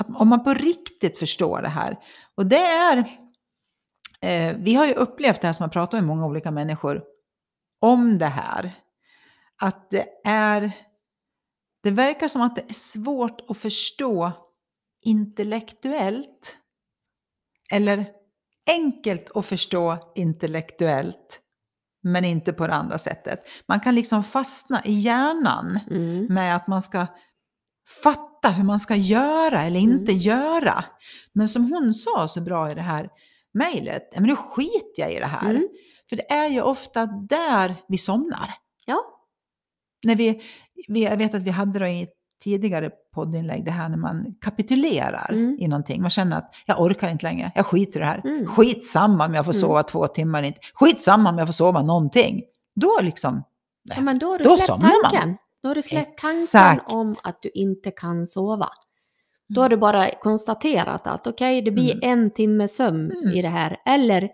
Att 0.00 0.20
om 0.20 0.28
man 0.28 0.44
på 0.44 0.54
riktigt 0.54 1.18
förstår 1.18 1.62
det 1.62 1.68
här. 1.68 1.98
Och 2.34 2.46
det 2.46 2.56
är, 2.66 3.08
eh, 4.22 4.56
vi 4.56 4.74
har 4.74 4.86
ju 4.86 4.92
upplevt 4.94 5.40
det 5.40 5.46
här 5.46 5.52
som 5.54 5.64
jag 5.64 5.72
pratat 5.72 6.00
med 6.00 6.04
många 6.06 6.26
olika 6.26 6.50
människor 6.50 7.02
om 7.80 8.18
det 8.18 8.26
här. 8.26 8.72
Att 9.62 9.90
det 9.90 10.06
är, 10.24 10.72
det 11.82 11.90
verkar 11.90 12.28
som 12.28 12.42
att 12.42 12.56
det 12.56 12.64
är 12.68 12.74
svårt 12.74 13.40
att 13.50 13.58
förstå 13.58 14.32
intellektuellt. 15.04 16.56
Eller 17.72 18.06
enkelt 18.70 19.30
att 19.36 19.46
förstå 19.46 19.98
intellektuellt. 20.14 21.40
Men 22.02 22.24
inte 22.24 22.52
på 22.52 22.66
det 22.66 22.74
andra 22.74 22.98
sättet. 22.98 23.40
Man 23.68 23.80
kan 23.80 23.94
liksom 23.94 24.24
fastna 24.24 24.82
i 24.84 24.92
hjärnan 24.92 25.80
Mm. 25.90 26.26
med 26.34 26.56
att 26.56 26.66
man 26.66 26.82
ska 26.82 27.06
fatta 28.02 28.48
hur 28.50 28.64
man 28.64 28.80
ska 28.80 28.94
göra 28.94 29.62
eller 29.62 29.80
inte 29.80 30.12
Mm. 30.12 30.18
göra. 30.18 30.84
Men 31.32 31.48
som 31.48 31.72
hon 31.72 31.94
sa 31.94 32.28
så 32.28 32.40
bra 32.40 32.70
i 32.70 32.74
det 32.74 32.82
här 32.82 33.08
mejlet, 33.54 34.08
"Ja, 34.12 34.20
men 34.20 34.28
nu 34.30 34.36
skiter 34.36 35.02
jag 35.02 35.12
i 35.12 35.18
det 35.18 35.26
här. 35.26 35.50
Mm. 35.50 35.68
För 36.08 36.16
det 36.16 36.32
är 36.32 36.48
ju 36.48 36.62
ofta 36.62 37.06
där 37.06 37.74
vi 37.88 37.98
somnar. 37.98 38.50
Ja. 38.86 39.00
När 40.04 40.16
vi, 40.16 40.42
vi, 40.88 41.04
jag 41.04 41.16
vet 41.16 41.34
att 41.34 41.42
vi 41.42 41.50
hade 41.50 41.78
det 41.78 41.88
i 41.90 42.06
tidigare 42.44 42.90
poddinlägg, 43.14 43.64
det 43.64 43.70
här 43.70 43.88
när 43.88 43.96
man 43.96 44.34
kapitulerar 44.40 45.30
Mm. 45.32 45.56
i 45.60 45.68
någonting. 45.68 46.00
Man 46.02 46.10
känner 46.10 46.36
att 46.36 46.50
jag 46.66 46.80
orkar 46.80 47.08
inte 47.08 47.22
längre, 47.26 47.52
jag 47.54 47.66
skiter 47.66 48.00
i 48.00 48.02
det 48.02 48.06
här. 48.06 48.20
Mm. 48.24 48.46
Skitsamma 48.46 49.26
om 49.26 49.34
jag 49.34 49.44
får 49.44 49.52
Mm. 49.52 49.60
sova 49.60 49.82
två 49.82 50.06
timmar 50.06 50.42
inte. 50.42 50.60
Skitsamma 50.74 51.30
om 51.30 51.38
jag 51.38 51.48
får 51.48 51.52
sova 51.52 51.82
någonting. 51.82 52.42
Då 52.80 52.98
liksom, 53.02 53.42
ja, 53.82 54.00
men 54.00 54.18
då 54.18 54.26
har 54.30 54.38
du 54.38 54.44
Då 54.44 54.56
släppt 54.56 54.66
somnar 54.66 55.02
man. 55.02 55.10
tanken. 55.10 55.36
Då 55.62 55.68
har 55.68 55.74
du 55.74 55.82
släppt 55.82 56.08
Exakt. 56.24 56.52
tanken 56.52 56.96
om 56.98 57.14
att 57.22 57.42
du 57.42 57.50
inte 57.54 57.90
kan 57.90 58.26
sova. 58.26 58.68
Då 59.48 59.60
har 59.62 59.68
du 59.68 59.76
bara 59.76 60.10
konstaterat 60.10 61.06
att 61.06 61.26
okej, 61.26 61.62
det 61.62 61.70
blir 61.70 61.92
Mm. 62.04 62.10
en 62.20 62.30
timme 62.30 62.68
sömn 62.68 63.12
Mm. 63.12 63.34
i 63.34 63.42
det 63.42 63.48
här. 63.48 63.76
Eller 63.84 64.30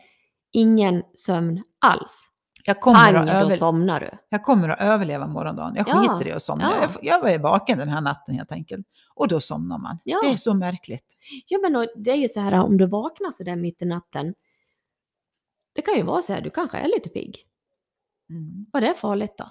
ingen 0.53 1.03
sömn 1.15 1.63
alls. 1.81 2.31
jag 2.67 2.81
kommer, 2.81 3.13
Pang, 3.13 3.29
att 3.29 3.51
då 3.51 3.57
somnar 3.57 4.01
du. 4.01 4.11
jag 4.29 4.43
kommer 4.45 4.69
att 4.69 4.81
överleva 4.81 5.27
morgondagen. 5.27 5.75
Jag 5.77 5.89
Ja, 5.89 5.95
skiter 5.95 6.27
i 6.31 6.33
att 6.33 6.43
somna. 6.43 6.65
ja. 6.65 6.81
Jag, 6.83 6.91
jag 7.05 7.23
var 7.23 7.31
ju 7.31 7.39
vaken 7.39 7.79
den 7.79 7.89
här 7.89 8.01
natten 8.01 8.35
helt 8.35 8.53
enkelt. 8.53 8.87
Och 9.15 9.29
då 9.29 9.41
somnar 9.41 9.79
man. 9.79 9.99
Ja. 10.05 10.21
Det 10.25 10.31
är 10.33 10.37
så 10.37 10.55
märkligt. 10.55 11.17
Ja, 11.49 11.59
men 11.59 11.87
det 11.97 12.11
är 12.11 12.17
ju 12.17 12.29
så 12.29 12.41
här 12.41 12.65
om 12.65 12.77
du 12.77 12.87
vaknar 12.87 13.31
så 13.31 13.45
där 13.45 13.57
mitt 13.57 13.83
i 13.83 13.85
natten. 13.85 14.35
Det 15.75 15.83
kan 15.83 15.95
ju 15.97 16.03
vara 16.03 16.23
så 16.23 16.33
här, 16.33 16.41
du 16.41 16.51
kanske 16.51 16.79
är 16.79 16.89
lite 16.89 17.09
pigg. 17.09 17.37
Mm. 18.31 18.67
Var 18.73 18.81
det 18.81 18.95
farligt 18.95 19.35
då? 19.39 19.45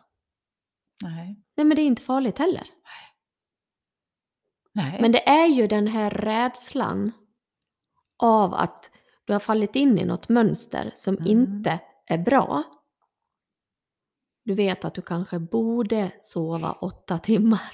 Nej. 1.03 1.43
Nej, 1.57 1.65
men 1.65 1.75
det 1.75 1.81
är 1.81 1.85
inte 1.85 2.01
farligt 2.01 2.37
heller. 2.37 2.63
Nej. 2.63 3.02
Men 5.01 5.11
det 5.11 5.29
är 5.29 5.47
ju 5.47 5.67
den 5.67 5.87
här 5.87 6.09
rädslan 6.09 7.11
av 8.17 8.53
att 8.53 8.89
du 9.25 9.33
har 9.33 9.39
fallit 9.39 9.75
in 9.75 9.97
i 9.99 10.05
något 10.05 10.29
mönster 10.29 10.91
som 10.95 11.15
Mm. 11.17 11.27
inte 11.27 11.79
är 12.05 12.17
bra. 12.17 12.63
Du 14.45 14.53
vet 14.55 14.85
att 14.85 14.93
du 14.93 15.01
kanske 15.01 15.39
borde 15.39 16.11
sova 16.21 16.71
åtta 16.71 17.17
timmar 17.17 17.71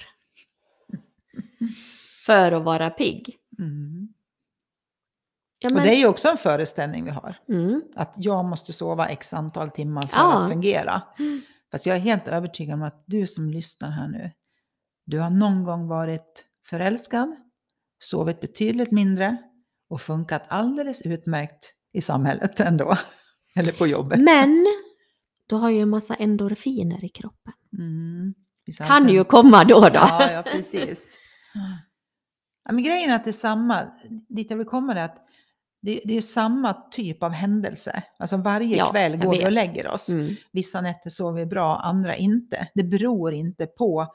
för 2.26 2.52
att 2.52 2.62
vara 2.64 2.90
pigg. 2.90 3.36
Mm. 3.58 4.08
Ja, 5.58 5.68
Och 5.68 5.72
men, 5.74 5.82
det 5.82 5.94
är 5.94 5.98
ju 5.98 6.06
också 6.08 6.28
en 6.28 6.36
föreställning 6.36 7.04
vi 7.04 7.10
har. 7.10 7.36
mm, 7.48 7.82
Att 7.96 8.14
jag 8.16 8.44
måste 8.44 8.72
sova 8.72 9.08
x 9.08 9.34
antal 9.34 9.70
timmar 9.70 10.02
för 10.02 10.16
Ja. 10.16 10.38
att 10.42 10.50
fungera. 10.50 11.02
Mm. 11.18 11.40
Fast 11.70 11.86
jag 11.86 11.96
är 11.96 12.00
helt 12.00 12.28
övertygad 12.28 12.74
om 12.74 12.82
att 12.82 13.02
du 13.06 13.26
som 13.26 13.50
lyssnar 13.50 13.90
här 13.90 14.08
nu, 14.08 14.30
du 15.04 15.18
har 15.18 15.30
någon 15.30 15.64
gång 15.64 15.88
varit 15.88 16.46
förälskad, 16.70 17.36
sovit 17.98 18.40
betydligt 18.40 18.90
mindre 18.90 19.36
och 19.88 20.00
funkat 20.00 20.42
alldeles 20.48 21.02
utmärkt 21.02 21.72
i 21.92 22.02
samhället 22.02 22.60
ändå. 22.60 22.96
Eller 23.56 23.72
på 23.72 23.86
jobbet. 23.86 24.20
men 24.20 24.66
du 25.46 25.56
har 25.56 25.70
ju 25.70 25.80
en 25.80 25.88
massa 25.88 26.14
endorfiner 26.14 27.04
i 27.04 27.08
kroppen. 27.08 27.52
Mm. 27.78 28.34
Kan 28.78 29.08
ju 29.08 29.24
komma 29.24 29.64
då 29.64 29.80
då. 29.80 29.90
Ja, 29.94 30.32
ja 30.32 30.42
precis. 30.42 31.18
Ja, 32.64 32.72
men 32.72 32.84
grejen 32.84 33.10
är 33.10 33.14
att 33.14 33.24
det 33.24 33.30
är 33.30 33.32
samma, 33.32 33.86
dit 34.28 34.50
jag 34.50 34.56
vill 34.56 34.66
komma 34.66 34.94
är 34.94 35.04
att 35.04 35.26
det, 35.82 36.00
det 36.04 36.16
är 36.16 36.20
samma 36.20 36.72
typ 36.72 37.22
av 37.22 37.30
händelse. 37.30 38.02
Alltså 38.18 38.36
varje 38.36 38.76
Ja, 38.76 38.90
kväll 38.90 39.16
går 39.16 39.30
vi 39.30 39.46
och 39.46 39.52
lägger 39.52 39.88
oss. 39.88 40.08
Mm. 40.08 40.36
Vissa 40.52 40.80
nätter 40.80 41.10
sover 41.10 41.40
vi 41.40 41.46
bra, 41.46 41.76
andra 41.76 42.16
inte. 42.16 42.68
Det 42.74 42.84
beror 42.84 43.32
inte 43.32 43.66
på 43.66 44.06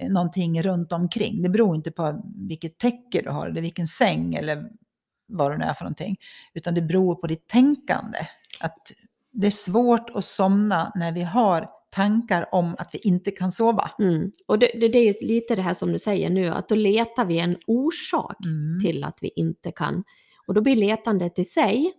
någonting 0.00 0.62
runt 0.62 0.92
omkring. 0.92 1.42
Det 1.42 1.48
beror 1.48 1.76
inte 1.76 1.90
på 1.90 2.22
vilket 2.48 2.78
täcke 2.78 3.22
du 3.22 3.30
har 3.30 3.48
eller 3.48 3.60
vilken 3.60 3.86
säng 3.86 4.34
eller 4.34 4.70
vad 5.26 5.50
det 5.50 5.58
nu 5.58 5.64
är 5.64 5.74
för 5.74 5.84
någonting. 5.84 6.16
Utan 6.54 6.74
det 6.74 6.82
beror 6.82 7.14
på 7.14 7.26
ditt 7.26 7.48
tänkande. 7.48 8.18
Att 8.60 8.92
det 9.32 9.46
är 9.46 9.50
svårt 9.50 10.10
att 10.10 10.24
somna 10.24 10.92
när 10.94 11.12
vi 11.12 11.22
har 11.22 11.68
tankar 11.90 12.54
om 12.54 12.76
att 12.78 12.88
vi 12.92 12.98
inte 12.98 13.30
kan 13.30 13.52
sova. 13.52 13.90
Mm. 13.98 14.32
Och 14.46 14.58
det, 14.58 14.70
det, 14.80 14.88
det 14.88 14.98
är 14.98 15.24
lite 15.24 15.56
det 15.56 15.62
här 15.62 15.74
som 15.74 15.92
du 15.92 15.98
säger 15.98 16.30
nu, 16.30 16.46
att 16.48 16.68
då 16.68 16.74
letar 16.74 17.24
vi 17.24 17.38
en 17.38 17.56
orsak 17.66 18.36
Mm. 18.44 18.80
till 18.80 19.04
att 19.04 19.18
vi 19.22 19.30
inte 19.36 19.70
kan. 19.70 20.04
Och 20.46 20.54
då 20.54 20.60
blir 20.60 20.76
letandet 20.76 21.38
i 21.38 21.44
sig 21.44 21.92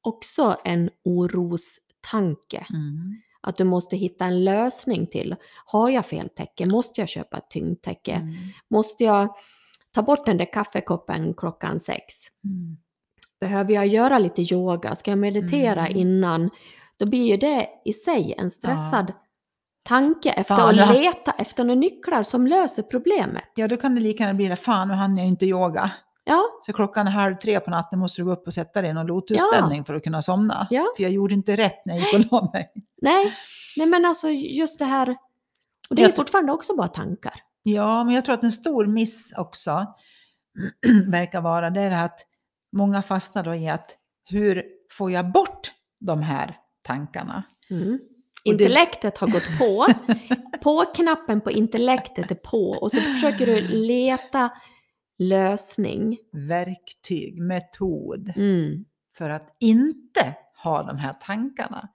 också 0.00 0.56
en 0.64 0.90
orostanke. 1.04 2.66
Mm. 2.70 3.20
Att 3.42 3.56
du 3.56 3.64
måste 3.64 3.96
hitta 3.96 4.24
en 4.24 4.44
lösning 4.44 5.06
till. 5.06 5.36
Har 5.66 5.90
jag 5.90 6.06
fel 6.06 6.28
täcke? 6.28 6.66
Måste 6.66 7.00
jag 7.00 7.08
köpa 7.08 7.36
ett 7.36 7.50
tyngdtäcke? 7.50 8.12
Mm. 8.12 8.34
Måste 8.70 9.04
jag 9.04 9.28
ta 9.94 10.02
bort 10.02 10.26
den 10.26 10.36
där 10.36 10.52
kaffekoppen 10.52 11.34
klockan 11.34 11.80
sex? 11.80 12.14
Mm. 12.44 12.76
Behöver 13.40 13.74
jag 13.74 13.86
göra 13.86 14.18
lite 14.18 14.42
yoga? 14.54 14.94
Ska 14.96 15.10
jag 15.10 15.18
meditera 15.18 15.86
Mm. 15.86 15.98
innan? 15.98 16.50
Då 16.96 17.06
blir 17.06 17.26
ju 17.30 17.36
det 17.36 17.68
i 17.84 17.92
sig 17.92 18.34
en 18.38 18.50
stressad 18.50 19.12
tanke 19.84 20.30
efter 20.30 20.56
Fan, 20.56 20.68
att 20.68 20.76
ja. 20.76 20.92
leta 20.92 21.32
efter 21.32 21.64
några 21.64 21.80
nycklar 21.80 22.22
som 22.22 22.46
löser 22.46 22.82
problemet. 22.82 23.44
Ja, 23.54 23.68
då 23.68 23.76
kan 23.76 23.94
det 23.94 24.00
lika 24.00 24.22
gärna 24.24 24.34
bli 24.34 24.48
det. 24.48 24.56
Fan, 24.56 24.88
nu 24.88 24.94
hann 24.94 25.16
jag 25.16 25.26
inte 25.26 25.46
yoga. 25.46 25.90
Ja, 26.24 26.42
Så 26.62 26.72
klockan 26.72 27.06
är 27.06 27.10
halv 27.10 27.34
tre 27.34 27.60
på 27.60 27.70
natten 27.70 27.98
måste 27.98 28.20
du 28.20 28.24
gå 28.26 28.32
upp 28.32 28.46
och 28.46 28.54
sätta 28.54 28.82
dig 28.82 28.90
i 28.90 28.94
någon 28.94 29.06
lotusställning 29.06 29.84
för 29.84 29.94
att 29.94 30.02
kunna 30.04 30.22
somna. 30.22 30.66
Ja. 30.70 30.86
För 30.96 31.02
jag 31.02 31.12
gjorde 31.12 31.34
inte 31.34 31.56
rätt 31.56 31.86
när 31.86 31.94
jag 31.98 32.02
gick 32.04 32.30
och 32.32 32.40
la 32.42 32.50
mig. 32.52 32.72
nej, 33.02 33.32
nej 33.76 33.86
men 33.86 34.04
alltså 34.04 34.28
just 34.30 34.78
det 34.78 34.84
här. 34.84 35.08
Och 35.90 35.96
det 35.96 36.02
är 36.02 36.06
Jag 36.06 36.14
tror- 36.14 36.24
fortfarande 36.24 36.52
också 36.52 36.76
bara 36.76 36.88
tankar. 36.88 37.32
Ja, 37.62 38.04
men 38.04 38.14
jag 38.14 38.24
tror 38.24 38.34
att 38.34 38.42
en 38.44 38.52
stor 38.52 38.86
miss 38.86 39.32
också 39.36 39.86
verkar 41.08 41.40
vara 41.40 41.70
det 41.70 41.80
är 41.80 42.04
att 42.04 42.20
många 42.76 43.02
fastnar 43.02 43.42
då 43.42 43.54
i 43.54 43.68
att 43.68 43.90
hur 44.24 44.64
får 44.92 45.10
jag 45.10 45.32
bort 45.32 45.70
de 46.00 46.22
här 46.22 46.56
tankarna? 46.82 47.42
Mm. 47.70 47.98
Intellektet 48.44 49.18
har 49.18 49.26
gått 49.28 49.58
på. 49.58 49.86
På-knappen 50.62 51.40
på 51.40 51.50
intellektet 51.50 52.30
är 52.30 52.34
på 52.34 52.70
och 52.70 52.90
så 52.92 53.00
försöker 53.00 53.46
du 53.46 53.60
leta 53.68 54.50
lösning. 55.18 56.18
Verktyg, 56.32 57.38
metod 57.42 58.32
Mm. 58.36 58.84
för 59.18 59.30
att 59.30 59.56
inte 59.60 60.36
ha 60.62 60.82
de 60.82 60.96
här 60.98 61.12
tankarna. 61.12 61.88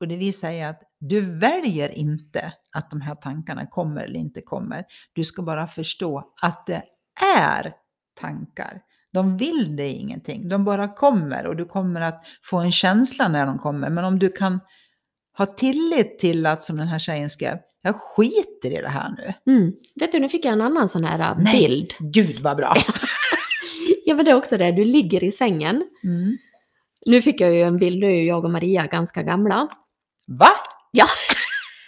Och 0.00 0.08
det 0.08 0.16
vill 0.16 0.38
säga 0.38 0.68
att 0.68 0.82
du 1.00 1.20
väljer 1.20 1.88
inte 1.88 2.52
att 2.72 2.90
de 2.90 3.00
här 3.00 3.14
tankarna 3.14 3.66
kommer 3.66 4.02
eller 4.02 4.20
inte 4.20 4.40
kommer. 4.40 4.84
Du 5.12 5.24
ska 5.24 5.42
bara 5.42 5.66
förstå 5.66 6.32
att 6.42 6.66
det 6.66 6.82
är 7.36 7.72
tankar. 8.20 8.80
De 9.12 9.36
vill 9.36 9.76
dig 9.76 9.92
ingenting, 9.92 10.48
de 10.48 10.64
bara 10.64 10.88
kommer 10.88 11.46
och 11.46 11.56
du 11.56 11.64
kommer 11.64 12.00
att 12.00 12.24
få 12.44 12.58
en 12.58 12.72
känsla 12.72 13.28
när 13.28 13.46
de 13.46 13.58
kommer. 13.58 13.90
Men 13.90 14.04
om 14.04 14.18
du 14.18 14.28
kan 14.28 14.60
ha 15.38 15.46
tillit 15.46 16.18
till 16.18 16.46
att, 16.46 16.62
som 16.62 16.76
den 16.76 16.88
här 16.88 16.98
tjejen 16.98 17.30
skrev, 17.30 17.58
jag 17.82 17.96
skiter 17.96 18.70
i 18.78 18.82
det 18.82 18.88
här 18.88 19.14
nu. 19.16 19.52
Mm. 19.52 19.72
Vet 19.94 20.12
du, 20.12 20.18
nu 20.18 20.28
fick 20.28 20.44
jag 20.44 20.52
en 20.52 20.60
annan 20.60 20.88
sån 20.88 21.04
här 21.04 21.18
äh, 21.32 21.38
Nej. 21.38 21.60
bild. 21.68 21.94
Gud 21.98 22.40
vad 22.40 22.56
bra! 22.56 22.74
Ja, 24.04 24.14
men 24.14 24.24
det 24.24 24.30
är 24.30 24.34
också 24.34 24.56
det, 24.56 24.72
du 24.72 24.84
ligger 24.84 25.24
i 25.24 25.32
sängen. 25.32 25.84
Mm. 26.04 26.36
Nu 27.06 27.22
fick 27.22 27.40
jag 27.40 27.54
ju 27.54 27.62
en 27.62 27.76
bild, 27.78 27.98
nu 28.00 28.06
är 28.06 28.10
ju 28.14 28.24
jag 28.24 28.44
och 28.44 28.50
Maria 28.50 28.86
ganska 28.86 29.22
gamla. 29.22 29.68
Va? 30.26 30.48
Ja. 30.90 31.06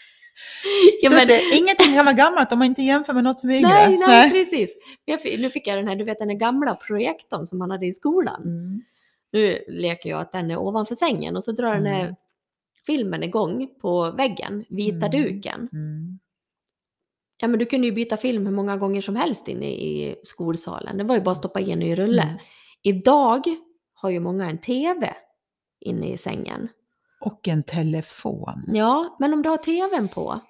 ja 1.03 1.11
så 1.11 1.17
men, 1.17 1.27
se, 1.27 1.41
ingenting 1.59 1.95
kan 1.97 2.05
vara 2.05 2.15
gammalt 2.15 2.53
om 2.53 2.59
man 2.59 2.67
inte 2.67 2.83
jämför 2.83 3.13
med 3.13 3.25
något 3.25 3.41
som 3.41 3.51
är 3.51 3.57
yngre. 3.57 3.69
nej, 3.69 3.99
nej, 3.99 4.31
precis. 4.31 4.77
Jag, 5.05 5.23
fick- 5.23 5.41
nu 5.41 5.51
fick 5.51 5.67
jag 5.67 5.79
den 5.79 5.89
här, 5.89 5.97
du 5.97 6.05
vet 6.05 6.19
den 6.19 6.29
här 6.29 6.37
gamla 6.37 6.75
projektorn 6.75 7.47
som 7.47 7.59
man 7.59 7.71
hade 7.71 7.87
i 7.87 7.93
skolan. 7.93 8.43
Mm. 8.43 8.83
Nu 9.33 9.65
leker 9.69 10.11
jag 10.11 10.21
att 10.21 10.33
den 10.33 10.51
är 10.51 10.57
ovanför 10.59 10.95
sängen 10.95 11.37
och 11.37 11.45
så 11.45 11.53
drar 11.53 11.75
den 11.75 11.87
här 11.87 12.01
Mm. 12.01 12.15
Filmen 12.87 13.23
igång 13.23 13.69
på 13.81 14.11
väggen, 14.11 14.65
vita 14.69 15.07
Mm. 15.07 15.11
duken. 15.11 15.69
Mm. 15.73 16.19
Ja 17.43 17.49
men 17.49 17.59
du 17.59 17.67
kunde 17.67 17.87
ju 17.87 17.93
byta 17.93 18.17
film 18.17 18.47
hur 18.47 18.53
många 18.53 18.77
gånger 18.77 19.01
som 19.01 19.17
helst 19.17 19.49
inne 19.49 19.67
i 19.67 20.17
skolsalen. 20.23 20.99
Det 20.99 21.05
var 21.05 21.15
ju 21.15 21.21
bara 21.21 21.31
att 21.31 21.37
stoppa 21.39 21.61
in 21.61 21.83
i 21.83 21.97
rulle. 21.97 22.23
Mm. 22.23 22.39
Idag 22.83 23.43
har 23.95 24.11
ju 24.11 24.21
många 24.21 24.51
en 24.51 24.59
TV 24.61 25.15
inne 25.81 26.13
i 26.13 26.19
sängen. 26.19 26.69
Och 27.21 27.49
en 27.49 27.63
telefon. 27.63 28.65
Ja, 28.67 29.17
men 29.21 29.35
om 29.35 29.43
du 29.43 29.49
har 29.49 29.57
TVn 29.57 30.09
på 30.09 30.41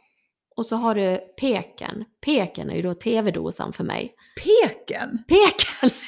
och 0.57 0.67
så 0.67 0.77
har 0.77 0.95
du 0.95 1.19
peken. 1.41 2.05
Peken 2.21 2.71
är 2.71 2.75
ju 2.77 2.83
då 2.83 2.95
TV-dosan 2.95 3.73
för 3.73 3.85
mig. 3.85 4.13
Peken? 4.45 5.25
Peken! 5.29 5.91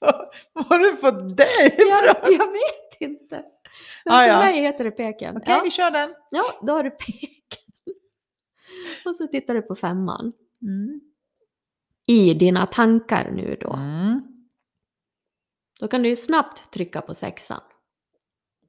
Var 0.00 0.64
har 0.68 0.78
du 0.78 0.96
fått 0.96 1.36
det 1.36 1.44
Jag, 1.78 2.04
ifrån? 2.04 2.32
jag 2.38 2.52
vet 2.52 3.00
inte. 3.00 3.42
Men 4.04 4.14
Ah, 4.14 4.20
för 4.20 4.28
ja. 4.28 4.38
mig 4.38 4.60
heter 4.62 4.84
det 4.84 4.90
peken. 4.90 5.36
Okej, 5.36 5.54
Ja, 5.54 5.60
vi 5.64 5.70
kör 5.70 5.90
den. 5.90 6.14
ja, 6.30 6.44
då 6.62 6.72
har 6.72 6.82
du 6.84 6.90
peken. 6.90 7.72
Och 9.06 9.16
så 9.16 9.26
tittar 9.26 9.54
du 9.54 9.62
på 9.62 9.74
femman. 9.74 10.32
Mm. 10.62 11.00
I 12.06 12.34
dina 12.34 12.66
tankar 12.66 13.30
nu 13.30 13.56
då. 13.60 13.72
Mm. 13.72 14.22
Då 15.80 15.88
kan 15.88 16.02
du 16.02 16.08
ju 16.08 16.16
snabbt 16.16 16.70
trycka 16.72 17.00
på 17.00 17.14
sexan. 17.14 17.60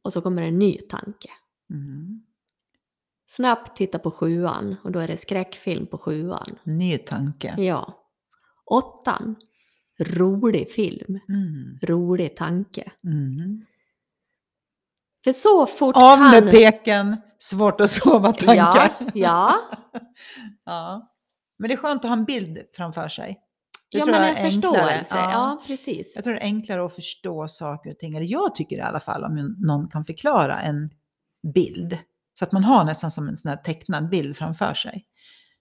Och 0.01 0.13
så 0.13 0.21
kommer 0.21 0.41
en 0.43 0.59
ny 0.59 0.77
tanke. 0.77 1.29
Mm. 1.69 2.23
Snabbt 3.27 3.75
titta 3.77 3.99
på 3.99 4.11
sjuan 4.11 4.75
och 4.83 4.91
då 4.91 4.99
är 4.99 5.07
det 5.07 5.17
skräckfilm 5.17 5.87
på 5.87 5.97
sjuan. 5.97 6.59
Ny 6.63 6.97
tanke. 6.97 7.55
Ja. 7.57 8.05
Åttan. 8.65 9.35
Rolig 9.99 10.71
film. 10.71 11.19
Mm. 11.29 11.79
Rolig 11.81 12.35
tanke. 12.35 12.91
Mm. 13.03 13.65
För 15.23 15.31
så 15.31 15.65
fort 15.65 15.95
Av 15.97 16.19
med 16.19 16.43
han... 16.43 16.49
peken, 16.51 17.17
svårt 17.39 17.81
att 17.81 17.89
sova 17.89 18.31
tankar. 18.33 18.91
Ja, 18.99 19.11
ja. 19.13 19.55
Ja. 20.65 21.09
Men 21.59 21.67
det 21.67 21.73
är 21.73 21.77
skönt 21.77 22.05
att 22.05 22.09
ha 22.09 22.17
en 22.17 22.25
bild 22.25 22.59
framför 22.75 23.07
sig. 23.07 23.39
Det 23.91 23.97
ja 23.97 24.05
men 24.05 24.35
en 24.35 24.51
förståelse. 24.51 25.15
Ja. 25.15 25.63
precis. 25.67 26.13
Jag 26.15 26.23
tror 26.23 26.33
det 26.33 26.39
är 26.39 26.43
enklare 26.43 26.85
att 26.85 26.95
förstå 26.95 27.47
saker 27.47 27.91
och 27.91 27.97
ting. 27.99 28.15
Eller 28.15 28.27
jag 28.31 28.55
tycker 28.55 28.75
i 28.77 28.81
alla 28.81 28.99
fall 28.99 29.23
om 29.23 29.55
någon 29.59 29.89
kan 29.89 30.05
förklara 30.05 30.59
en 30.61 30.89
bild. 31.53 31.97
Så 32.39 32.45
att 32.45 32.51
man 32.51 32.63
har 32.63 32.83
nästan 32.83 33.11
som 33.11 33.27
en 33.27 33.37
sån 33.37 33.49
här 33.49 33.55
tecknad 33.57 34.09
bild 34.09 34.37
framför 34.37 34.73
sig. 34.73 35.05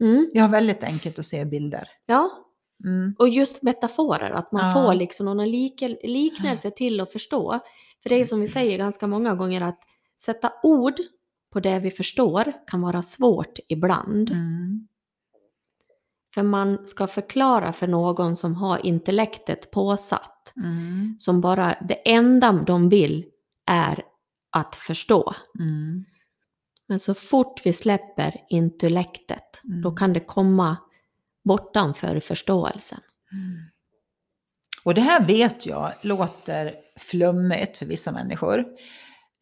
Mm. 0.00 0.30
Jag 0.34 0.42
har 0.42 0.48
väldigt 0.48 0.84
enkelt 0.84 1.18
att 1.18 1.24
se 1.26 1.44
bilder. 1.44 1.88
Ja, 2.06 2.30
Mm. 2.84 3.14
och 3.18 3.28
just 3.28 3.62
metaforer, 3.62 4.30
att 4.30 4.52
man 4.52 4.66
Ja. 4.66 4.72
får 4.72 4.94
liksom 4.94 5.26
någon 5.26 5.50
lik 5.50 5.80
liknelse 6.02 6.70
till 6.76 7.00
att 7.00 7.12
förstå. 7.12 7.60
För 8.02 8.10
det 8.10 8.14
är 8.20 8.24
som 8.26 8.40
vi 8.40 8.48
säger 8.48 8.78
ganska 8.78 9.06
många 9.06 9.34
gånger 9.34 9.60
att 9.60 9.80
sätta 10.20 10.52
ord 10.62 10.94
på 11.52 11.60
det 11.60 11.78
vi 11.78 11.90
förstår 11.90 12.52
kan 12.66 12.80
vara 12.80 13.02
svårt 13.02 13.58
ibland. 13.68 14.30
Mm. 14.30 14.88
För 16.34 16.42
man 16.42 16.86
ska 16.86 17.06
förklara 17.06 17.72
för 17.72 17.86
någon 17.86 18.36
som 18.36 18.54
har 18.54 18.86
intellektet 18.86 19.70
påsatt, 19.70 20.52
Mm. 20.56 21.14
som 21.18 21.40
bara, 21.40 21.76
det 21.88 22.10
enda 22.10 22.52
de 22.52 22.88
vill 22.88 23.26
är 23.66 24.02
att 24.50 24.74
förstå. 24.74 25.34
Mm. 25.58 26.04
Men 26.86 27.00
så 27.00 27.14
fort 27.14 27.60
vi 27.66 27.72
släpper 27.72 28.34
intellektet, 28.48 29.60
Mm. 29.64 29.82
då 29.82 29.90
kan 29.90 30.12
det 30.12 30.20
komma 30.20 30.76
bortanför 31.44 32.20
förståelsen. 32.20 33.00
Mm. 33.32 33.56
Och 34.88 34.94
det 34.94 35.00
här 35.00 35.24
vet 35.26 35.66
jag 35.66 35.92
låter 36.02 36.72
flummigt 36.96 37.76
för 37.76 37.86
vissa 37.86 38.12
människor. 38.12 38.58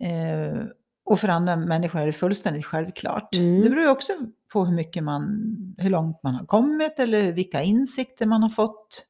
Eh, 0.04 0.64
och 1.10 1.20
för 1.20 1.28
andra 1.28 1.56
människor 1.56 2.00
är 2.00 2.06
det 2.06 2.12
fullständigt 2.12 2.66
självklart. 2.66 3.34
Mm. 3.34 3.60
Det 3.64 3.70
beror 3.70 3.82
ju 3.82 3.88
också 3.88 4.12
på 4.52 4.64
hur 4.64 4.74
mycket 4.74 5.04
man, 5.04 5.26
hur 5.78 5.90
långt 5.90 6.22
man 6.22 6.34
har 6.34 6.46
kommit 6.46 6.98
eller 6.98 7.32
vilka 7.32 7.62
insikter 7.62 8.26
man 8.26 8.42
har 8.42 8.48
fått. 8.48 9.06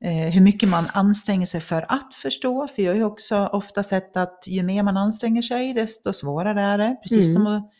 Eh, 0.00 0.32
hur 0.34 0.40
mycket 0.40 0.68
man 0.68 0.84
anstränger 0.92 1.46
sig 1.46 1.60
för 1.60 1.84
att 1.88 2.14
förstå. 2.14 2.68
För 2.68 2.82
jag 2.82 2.92
har 2.92 2.96
ju 2.96 3.04
också 3.04 3.46
ofta 3.52 3.82
sett 3.82 4.16
att 4.16 4.44
ju 4.46 4.62
mer 4.62 4.82
man 4.82 4.96
anstränger 4.96 5.42
sig 5.42 5.72
desto 5.72 6.12
svårare 6.12 6.60
är 6.62 6.78
det. 6.78 6.96
Precis 7.02 7.24
Mm. 7.26 7.32
som 7.34 7.46
att 7.46 7.70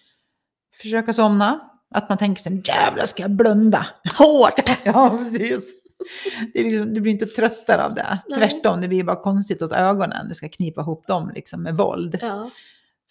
försöka 0.83 1.13
somna. 1.13 1.61
Att 1.95 2.09
man 2.09 2.19
tänker 2.19 2.43
sig, 2.43 2.63
jävlar 2.65 3.05
ska 3.05 3.23
jag 3.23 3.31
blunda? 3.31 3.87
Hårt! 4.19 4.71
Ja, 4.85 5.19
precis. 5.19 5.71
Det, 6.55 6.63
liksom, 6.63 6.95
du 6.95 7.01
blir 7.01 7.13
inte 7.13 7.27
tröttare 7.27 7.85
av 7.85 7.95
det. 7.95 8.19
Nej. 8.29 8.39
Tvärtom, 8.39 8.81
det 8.81 8.89
blir 8.89 9.05
bara 9.05 9.21
konstigt 9.21 9.63
åt 9.63 9.73
ögonen. 9.73 10.29
Du 10.29 10.35
ska 10.35 10.49
knipa 10.49 10.81
ihop 10.81 11.07
dem 11.07 11.33
liksom 11.35 11.63
med 11.63 11.77
våld. 11.77 12.19
Ja. 12.21 12.51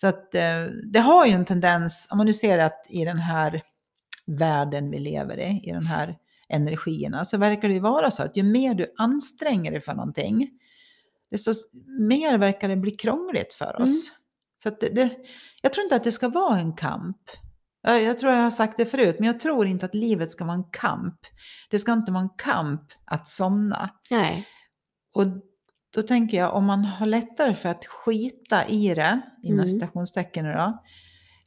Så 0.01 0.07
att 0.07 0.35
eh, 0.35 0.63
det 0.83 0.99
har 0.99 1.25
ju 1.25 1.31
en 1.31 1.45
tendens, 1.45 2.07
om 2.11 2.17
man 2.17 2.25
nu 2.25 2.33
ser 2.33 2.57
att 2.59 2.85
i 2.89 3.05
den 3.05 3.19
här 3.19 3.61
världen 4.25 4.91
vi 4.91 4.99
lever 4.99 5.39
i, 5.39 5.61
i 5.63 5.71
de 5.71 5.85
här 5.85 6.17
energierna, 6.49 7.25
så 7.25 7.37
verkar 7.37 7.67
det 7.67 7.73
ju 7.73 7.79
vara 7.79 8.11
så 8.11 8.23
att 8.23 8.37
ju 8.37 8.43
mer 8.43 8.73
du 8.73 8.93
anstränger 8.97 9.71
dig 9.71 9.81
för 9.81 9.93
någonting, 9.93 10.49
desto 11.31 11.53
mer 11.99 12.37
verkar 12.37 12.69
det 12.69 12.75
bli 12.75 12.91
krångligt 12.91 13.53
för 13.53 13.81
oss. 13.81 14.11
Så 14.63 14.69
att 14.69 14.79
det, 14.79 14.89
det, 14.89 15.09
jag 15.61 15.73
tror 15.73 15.83
inte 15.83 15.95
att 15.95 16.03
det 16.03 16.11
ska 16.11 16.29
vara 16.29 16.59
en 16.59 16.73
kamp. 16.73 17.17
Jag, 17.81 18.19
tror 18.19 18.33
jag 18.33 18.43
har 18.43 18.51
sagt 18.51 18.77
det 18.77 18.85
förut, 18.85 19.15
men 19.19 19.27
jag 19.27 19.39
tror 19.39 19.67
inte 19.67 19.85
att 19.85 19.95
livet 19.95 20.31
ska 20.31 20.45
vara 20.45 20.55
en 20.55 20.69
kamp. 20.71 21.19
Det 21.69 21.79
ska 21.79 21.93
inte 21.93 22.11
vara 22.11 22.23
en 22.23 22.29
kamp 22.37 22.81
att 23.05 23.27
somna. 23.27 23.89
Nej. 24.09 24.47
Och 25.13 25.25
då 25.95 26.01
tänker 26.01 26.37
jag 26.37 26.55
om 26.55 26.65
man 26.65 26.85
har 26.85 27.05
lättare 27.05 27.55
för 27.55 27.69
att 27.69 27.85
skita 27.85 28.67
i 28.67 28.95
det, 28.95 29.21
inom 29.43 29.59
Mm. 29.59 29.71
citationstecken 29.71 30.45
nu 30.45 30.53
då. 30.53 30.83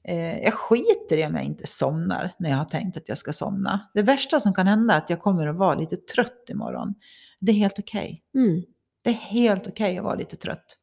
Eh, 0.05 0.39
jag 0.39 0.55
skiter 0.55 1.17
i 1.17 1.27
om 1.27 1.35
jag 1.35 1.45
inte 1.45 1.67
somnar 1.67 2.33
när 2.39 2.51
jag 2.51 2.57
har 2.57 2.65
tänkt 2.65 2.97
att 2.97 3.09
jag 3.09 3.19
ska 3.19 3.33
somna. 3.33 3.91
Det 3.95 4.03
värsta 4.03 4.41
som 4.41 4.55
kan 4.55 4.67
hända 4.67 4.95
är 4.95 4.99
att 4.99 5.11
jag 5.11 5.21
kommer 5.21 5.47
att 5.47 5.57
vara 5.57 5.75
lite 5.75 5.97
trött 5.97 6.45
imorgon. 6.51 6.95
Det 7.41 7.53
är 7.53 7.57
helt 7.57 7.79
okej. 7.79 8.23
Mm. 8.35 8.63
Det 9.05 9.11
är 9.11 9.15
helt 9.15 9.67
okej 9.67 9.99
att 9.99 10.05
vara 10.05 10.15
lite 10.15 10.37
trött. 10.37 10.77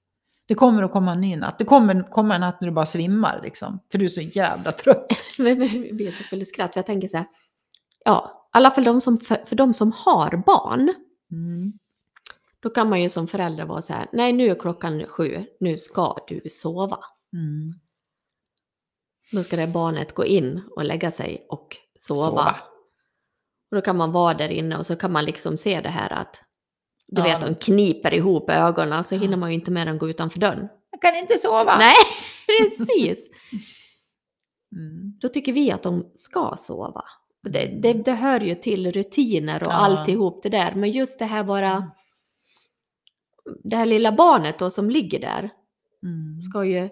Det 0.48 0.56
kommer 0.56 0.84
att 0.84 0.92
komma 0.92 1.12
en 1.12 1.22
ny 1.22 1.36
natt. 1.36 1.58
Det 1.58 1.66
kommer 1.66 2.12
komma 2.12 2.36
en 2.36 2.42
natt 2.42 2.62
när 2.62 2.68
du 2.68 2.74
bara 2.74 2.86
svimmar 2.86 3.40
liksom. 3.44 3.80
För 3.92 3.98
du 3.98 4.06
är 4.06 4.10
så 4.10 4.22
jävla 4.22 4.72
trött. 4.72 5.14
Men 5.38 5.60
men 5.60 5.82
det 5.82 5.94
blir 5.94 6.12
så 6.12 6.24
full 6.24 6.46
skratt, 6.46 6.74
för 6.74 6.80
jag 6.80 6.86
tänker 6.86 7.08
så 7.08 7.18
här, 7.18 7.26
ja, 8.06 8.50
i 8.54 8.58
alla 8.58 8.72
fall 8.72 8.84
de 8.84 9.02
som, 9.02 9.18
för, 9.18 9.46
för 9.46 9.56
de 9.56 9.74
som 9.74 9.92
har 9.92 10.44
barn, 10.46 10.94
Mm. 11.32 11.74
då 12.60 12.70
kan 12.70 12.90
man 12.90 13.02
ju 13.02 13.10
som 13.10 13.28
förälder 13.28 13.66
vara 13.66 13.82
så 13.82 13.94
här, 13.94 14.08
nej 14.14 14.34
nu 14.34 14.50
är 14.50 14.56
klockan 14.56 15.06
sju, 15.08 15.46
nu 15.60 15.78
ska 15.78 16.18
du 16.28 16.42
sova. 16.50 17.00
Mm. 17.34 17.80
Då 19.32 19.44
ska 19.44 19.56
det 19.56 19.68
barnet 19.68 20.14
gå 20.16 20.26
in 20.26 20.64
och 20.76 20.86
lägga 20.86 21.12
sig 21.12 21.46
och 21.50 21.78
sova. 22.00 22.26
Sova. 22.26 22.56
Och 23.72 23.76
då 23.76 23.82
kan 23.82 23.98
man 23.98 24.12
vara 24.12 24.34
där 24.34 24.50
inne 24.50 24.78
och 24.78 24.86
så 24.86 24.96
kan 24.96 25.12
man 25.12 25.26
liksom 25.26 25.58
se 25.58 25.82
det 25.82 25.90
här 25.90 26.14
att, 26.14 26.42
du 27.08 27.22
vet, 27.22 27.42
de 27.42 27.56
kniper 27.56 28.14
ihop 28.14 28.50
ögonen 28.50 29.04
så 29.04 29.16
hinner 29.16 29.38
man 29.38 29.50
ju 29.50 29.56
inte 29.56 29.72
med 29.72 29.88
att 29.88 30.00
gå 30.00 30.10
utanför 30.10 30.40
dörren. 30.40 30.68
Jag 30.92 31.02
kan 31.02 31.16
inte 31.20 31.38
sova. 31.38 31.78
Nej, 31.78 31.96
precis! 32.48 33.30
Mm. 34.72 35.18
Då 35.22 35.28
tycker 35.30 35.54
vi 35.54 35.72
att 35.72 35.84
de 35.84 36.12
ska 36.16 36.56
sova. 36.58 37.04
Det, 37.44 37.66
det, 37.82 37.94
det 37.94 38.14
hör 38.14 38.40
ju 38.40 38.56
till 38.56 38.92
rutiner 38.92 39.64
och 39.64 39.68
Ja. 39.72 39.74
alltihop 39.74 40.44
det 40.44 40.50
där. 40.50 40.76
Men 40.76 40.92
just 40.92 41.20
det 41.20 41.26
här 41.26 41.44
bara... 41.44 41.92
Det 43.64 43.76
här 43.76 43.86
lilla 43.86 44.12
barnet 44.12 44.60
då 44.60 44.70
som 44.70 44.90
ligger 44.90 45.20
där 45.20 45.50
Mm. 46.04 46.42
ska 46.42 46.66
ju 46.66 46.90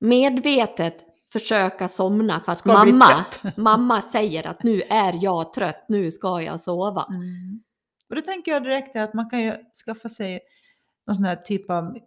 medvetet 0.00 0.96
försöka 1.32 1.88
somna 1.88 2.40
för 2.44 2.52
att 2.52 2.58
Ska 2.58 2.82
bli 2.84 2.92
mamma, 2.92 3.24
mamma 3.56 4.02
säger 4.02 4.46
att 4.46 4.62
nu 4.62 4.82
är 4.82 5.18
jag 5.24 5.52
trött, 5.52 5.84
nu 5.88 6.10
ska 6.10 6.42
jag 6.42 6.60
sova. 6.60 7.06
Mm. 7.10 7.62
Och 8.10 8.16
då 8.16 8.22
tänker 8.22 8.52
jag 8.52 8.62
direkt 8.62 8.96
att 8.96 9.14
man 9.14 9.30
kan 9.30 9.42
ju 9.42 9.52
skaffa 9.86 10.08
sig 10.08 10.40
någon 11.06 11.14
sån 11.16 11.24
här 11.24 11.36
typ 11.36 11.70
av 11.70 11.98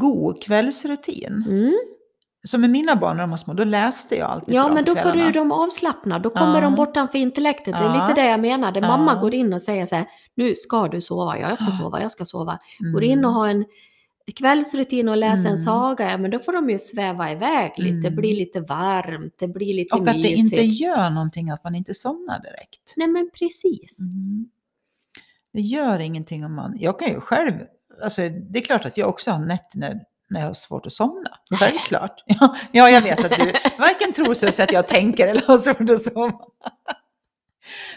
god 0.00 0.42
kvällsrutin. 0.42 1.44
Mm. 1.48 1.72
Som 2.46 2.60
med 2.60 2.70
mina 2.70 2.96
barn 2.96 3.16
när 3.16 3.22
de 3.22 3.30
var 3.30 3.36
små, 3.36 3.54
då 3.54 3.64
läste 3.64 4.16
jag 4.16 4.30
alltid 4.30 4.54
Ja, 4.54 4.68
men 4.74 4.84
då 4.84 4.96
får 4.96 5.12
du 5.12 5.30
dem 5.32 5.52
avslappna. 5.52 6.18
Då 6.18 6.30
kommer 6.30 6.54
Ja. 6.54 6.60
de 6.60 6.74
bortanför 6.74 7.18
intellektet. 7.18 7.74
Det 7.74 7.84
är 7.84 7.84
Ja. 7.96 8.08
lite 8.08 8.20
det 8.22 8.28
jag 8.28 8.40
menade. 8.40 8.80
Mamma 8.80 9.12
Ja. 9.14 9.20
går 9.20 9.34
in 9.34 9.52
och 9.52 9.62
säger 9.62 9.86
så 9.86 9.94
här, 9.96 10.06
nu 10.34 10.54
ska 10.54 10.88
du 10.88 11.00
sova, 11.00 11.38
ja 11.38 11.48
jag 11.48 11.58
ska 11.58 11.70
sova, 11.72 12.02
jag 12.02 12.10
ska 12.12 12.24
sova. 12.24 12.58
Mm. 12.80 12.92
Går 12.92 13.02
in 13.04 13.24
och 13.24 13.32
har 13.32 13.48
en 13.48 13.64
kvällsrutin 14.36 15.08
och 15.08 15.16
läser 15.16 15.40
Mm. 15.40 15.52
en 15.52 15.58
saga, 15.58 16.10
ja 16.10 16.18
men 16.18 16.30
då 16.30 16.38
får 16.38 16.52
de 16.52 16.70
ju 16.70 16.78
sväva 16.78 17.32
iväg 17.32 17.72
lite, 17.76 17.90
det 17.96 18.08
Mm. 18.08 18.16
blir 18.16 18.36
lite 18.36 18.60
varmt, 18.60 19.34
det 19.38 19.48
blir 19.48 19.74
lite 19.74 19.94
Och 19.96 20.00
att 20.00 20.06
det 20.06 20.12
mysigt. 20.18 20.38
inte 20.38 20.64
gör 20.64 21.10
någonting 21.10 21.50
att 21.50 21.64
man 21.64 21.74
inte 21.74 21.94
somnar 21.94 22.40
direkt. 22.42 22.94
Nej 22.96 23.08
men 23.08 23.30
precis. 23.38 23.98
Mm. 24.00 24.48
Det 25.52 25.60
gör 25.60 25.98
ingenting 25.98 26.44
om 26.44 26.54
man... 26.54 26.76
Jag 26.78 26.98
kan 26.98 27.08
ju 27.08 27.20
själv... 27.20 27.54
Alltså, 28.02 28.28
det 28.28 28.58
är 28.58 28.62
klart 28.62 28.84
att 28.84 28.96
jag 28.96 29.08
också 29.08 29.30
har 29.30 29.38
nätter 29.38 29.78
när, 29.78 30.00
när 30.30 30.40
jag 30.40 30.46
har 30.46 30.54
svårt 30.54 30.86
att 30.86 30.92
somna. 30.92 31.30
Självklart. 31.50 32.22
Ja, 32.26 32.56
ja, 32.72 32.90
jag 32.90 33.02
vet 33.02 33.24
att 33.24 33.30
du 33.30 33.52
varken 33.78 34.12
tror 34.12 34.34
så 34.34 34.62
att 34.62 34.72
jag 34.72 34.88
tänker 34.88 35.26
eller 35.28 35.42
har 35.46 35.58
svårt 35.58 35.90
att 35.90 36.02
somna. 36.02 36.38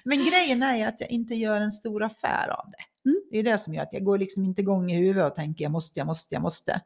Men 0.04 0.18
grejen 0.18 0.63
är 0.63 0.78
ju 0.78 0.84
att 0.84 1.02
jag 1.02 1.10
inte 1.10 1.36
gör 1.36 1.62
en 1.62 1.72
stor 1.72 2.04
affär 2.04 2.48
av 2.50 2.66
det. 2.72 3.10
Mm. 3.10 3.22
Det 3.32 3.39
är 3.39 3.44
det 3.44 3.58
som 3.58 3.74
gör 3.74 3.84
att 3.84 3.94
jag 3.94 4.04
går 4.04 4.18
liksom 4.18 4.44
inte 4.46 4.62
igång 4.62 4.92
i 4.92 4.96
huvudet 4.98 5.32
och 5.32 5.36
tänker 5.36 5.63
jag 5.66 5.72
måste, 5.72 6.00
jag 6.00 6.06
måste, 6.06 6.36
jag 6.36 6.42
måste. 6.42 6.82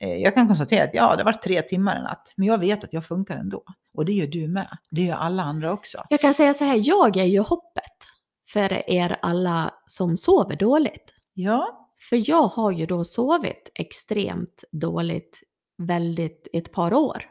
Eh, 0.00 0.08
Jag 0.16 0.34
kan 0.34 0.46
konstatera 0.46 0.84
att 0.84 0.94
ja, 0.94 1.16
det 1.16 1.24
varit 1.24 1.42
tre 1.42 1.62
timmar 1.62 1.96
en 1.96 2.02
natt, 2.02 2.32
men 2.36 2.48
jag 2.48 2.58
vet 2.58 2.84
att 2.84 2.92
jag 2.92 3.06
funkar 3.06 3.36
ändå. 3.36 3.62
Och 3.94 4.04
det 4.04 4.12
gör 4.12 4.26
du 4.26 4.48
med. 4.48 4.78
Det 4.90 5.02
gör 5.02 5.16
alla 5.16 5.42
andra 5.42 5.72
också. 5.72 6.04
Jag 6.10 6.20
kan 6.20 6.34
säga 6.34 6.54
så 6.54 6.64
här, 6.64 6.80
jag 6.84 7.16
är 7.16 7.24
ju 7.24 7.38
hoppet 7.38 7.93
för 8.54 8.90
er 8.90 9.16
alla 9.22 9.74
som 9.86 10.16
sover 10.16 10.56
dåligt. 10.56 11.14
Ja, 11.34 11.90
För 12.08 12.30
jag 12.30 12.42
har 12.48 12.70
ju 12.70 12.86
då 12.86 13.04
sovit 13.04 13.70
extremt 13.74 14.64
dåligt 14.72 15.40
väldigt 15.78 16.48
ett 16.52 16.72
par 16.72 16.94
år. 16.94 17.22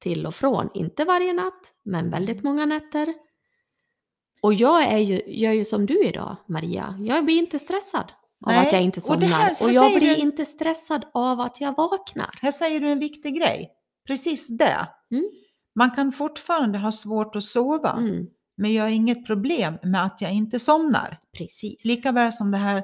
Till 0.00 0.26
och 0.26 0.34
från, 0.34 0.70
inte 0.74 1.04
varje 1.04 1.32
natt, 1.32 1.72
men 1.84 2.10
väldigt 2.10 2.42
många 2.42 2.66
nätter. 2.66 3.14
Och 4.42 4.54
jag 4.54 4.82
är 4.84 4.98
ju, 4.98 5.22
gör 5.26 5.52
ju 5.52 5.64
som 5.64 5.86
du 5.86 6.04
idag, 6.04 6.36
Maria. 6.48 6.94
Jag 7.00 7.24
blir 7.24 7.38
inte 7.38 7.58
stressad 7.58 8.12
av 8.46 8.52
Nej, 8.52 8.66
att 8.66 8.72
jag 8.72 8.82
inte 8.82 8.98
och 9.00 9.02
somnar. 9.04 9.26
här- 9.26 9.50
Och, 9.50 9.56
här 9.66 9.74
jag 9.74 9.84
säger 9.84 9.98
blir 10.00 10.14
du- 10.14 10.20
inte 10.20 10.46
stressad 10.46 11.04
av 11.14 11.40
att 11.40 11.60
jag 11.60 11.76
vaknar. 11.76 12.30
Här 12.40 12.52
säger 12.52 12.80
du 12.80 12.90
en 12.90 12.98
viktig 12.98 13.36
grej. 13.38 13.70
Precis 14.06 14.48
det. 14.48 14.88
Mm. 15.10 15.30
Man 15.74 15.90
kan 15.90 16.12
fortfarande 16.12 16.78
ha 16.78 16.92
svårt 16.92 17.36
att 17.36 17.44
sova, 17.44 17.90
Mm, 17.92 18.26
men 18.56 18.72
jag 18.74 18.82
har 18.84 18.90
inget 18.90 19.26
problem 19.26 19.78
med 19.82 20.04
att 20.04 20.20
jag 20.20 20.32
inte 20.32 20.58
somnar. 20.58 21.18
precis. 21.38 21.84
Lika 21.84 22.12
väl 22.12 22.32
som 22.32 22.50
det 22.50 22.58
här 22.58 22.82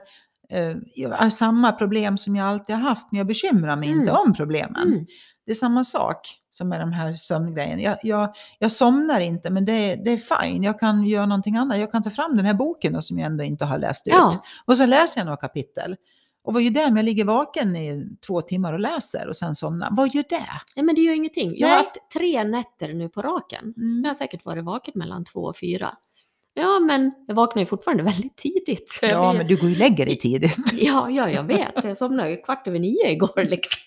eh, 0.53 1.29
samma 1.29 1.73
problem 1.73 2.19
som 2.19 2.37
jag 2.37 2.47
alltid 2.49 2.77
har 2.77 2.83
haft, 2.83 3.07
men 3.13 3.19
jag 3.19 3.27
bekymrar 3.27 3.77
mig 3.77 3.89
Mm. 3.89 4.01
inte 4.01 4.13
om 4.13 4.35
problemen. 4.35 4.87
Mm, 4.93 5.07
Det 5.47 5.51
är 5.53 5.57
samma 5.57 5.85
sak. 5.85 6.39
som 6.55 6.73
är 6.73 6.81
de 6.81 6.93
här 6.93 7.13
sömngrejerna. 7.13 7.83
Jag, 7.83 7.97
jag, 8.03 8.35
jag 8.59 8.73
somnar 8.73 9.21
inte, 9.21 9.51
men 9.51 9.65
det, 9.65 9.95
det 10.05 10.11
är 10.11 10.43
fine. 10.43 10.63
Jag 10.63 10.79
kan 10.81 11.05
göra 11.05 11.27
någonting 11.27 11.57
annat. 11.57 11.79
Jag 11.79 11.91
kan 11.93 12.03
ta 12.03 12.11
fram 12.11 12.37
den 12.37 12.47
här 12.47 12.55
boken 12.55 12.93
då, 12.93 13.03
som 13.03 13.19
jag 13.19 13.27
ändå 13.27 13.45
inte 13.45 13.65
har 13.65 13.79
läst 13.79 14.07
ut. 14.07 14.13
Ja. 14.13 14.43
Och 14.65 14.77
så 14.77 14.87
läser 14.87 15.21
jag 15.21 15.25
några 15.25 15.37
kapitel. 15.37 15.97
Och 16.45 16.53
vad 16.55 16.63
gör 16.63 16.71
det 16.71 16.85
om 16.85 16.97
jag 16.97 17.05
ligger 17.05 17.25
vaken 17.25 17.77
i 17.77 18.09
två 18.27 18.41
timmar 18.43 18.73
och 18.73 18.81
läser 18.81 19.29
och 19.29 19.37
sen 19.37 19.55
somnar? 19.55 19.89
Vad 19.93 20.15
gör 20.15 20.25
det? 20.29 20.47
Nej, 20.77 20.85
men 20.85 20.95
det 20.95 21.01
gör 21.01 21.15
ingenting. 21.15 21.55
Jag 21.59 21.69
har 21.69 21.75
Nej. 21.77 21.85
haft 21.85 22.11
tre 22.13 22.45
nätter 22.45 22.95
nu 22.95 23.09
på 23.09 23.23
raken. 23.23 23.73
Jag 23.77 23.85
Mm. 23.85 24.05
har 24.05 24.15
säkert 24.15 24.45
varit 24.45 24.65
vaken 24.65 24.93
mellan 24.97 25.25
två 25.25 25.41
och 25.41 25.57
fyra. 25.57 25.97
Ja, 26.55 26.81
men 26.81 27.13
jag 27.27 27.35
vaknar 27.35 27.63
ju 27.63 27.67
fortfarande 27.67 28.03
väldigt 28.13 28.37
tidigt. 28.37 28.99
jag 29.03 29.11
Ja, 29.11 29.33
men 29.33 29.47
du 29.47 29.57
går 29.57 29.69
ju 29.69 29.75
och 29.75 29.79
lägger 29.79 30.07
dig 30.07 30.19
tidigt. 30.19 30.57
Ja, 30.73 31.11
ja, 31.11 31.31
jag 31.31 31.45
vet. 31.45 31.85
Jag 31.85 31.97
somnade 31.97 32.31
ju 32.31 32.37
kvart 32.37 32.69
över 32.69 32.79
nio 32.79 33.11
igår 33.11 33.45
liksom. 33.45 33.81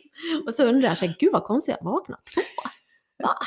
Och 0.47 0.53
så 0.53 0.63
undrar 0.63 0.89
jag, 0.89 0.97
så 0.97 1.05
här, 1.05 1.15
gud 1.19 1.33
vad 1.33 1.43
konstigt, 1.43 1.75
jag 1.79 1.85
vaknade 1.91 2.21
två. 2.35 2.41
Va? 3.23 3.35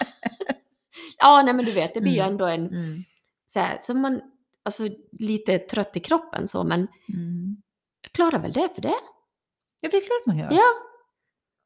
Ja, 1.18 1.42
nej 1.42 1.54
men 1.54 1.64
du 1.64 1.72
vet, 1.72 1.94
det 1.94 2.00
blir 2.00 2.12
ju 2.12 2.18
Mm. 2.18 2.30
ändå 2.32 2.46
en, 2.46 2.66
Mm. 2.66 3.04
så 3.46 3.60
här, 3.60 3.78
så 3.80 3.94
man, 3.94 4.20
alltså 4.64 4.88
lite 5.12 5.58
trött 5.58 5.96
i 5.96 6.00
kroppen 6.00 6.48
så, 6.48 6.64
men 6.64 6.88
Mm. 7.14 7.56
Klarar 8.18 8.38
väl 8.38 8.52
det 8.52 8.68
för 8.74 8.82
det. 8.82 8.94
Ja, 9.80 9.88
det 9.90 9.96
är 9.96 10.00
klart 10.00 10.26
man 10.26 10.38
gör. 10.38 10.52
Ja, 10.52 10.72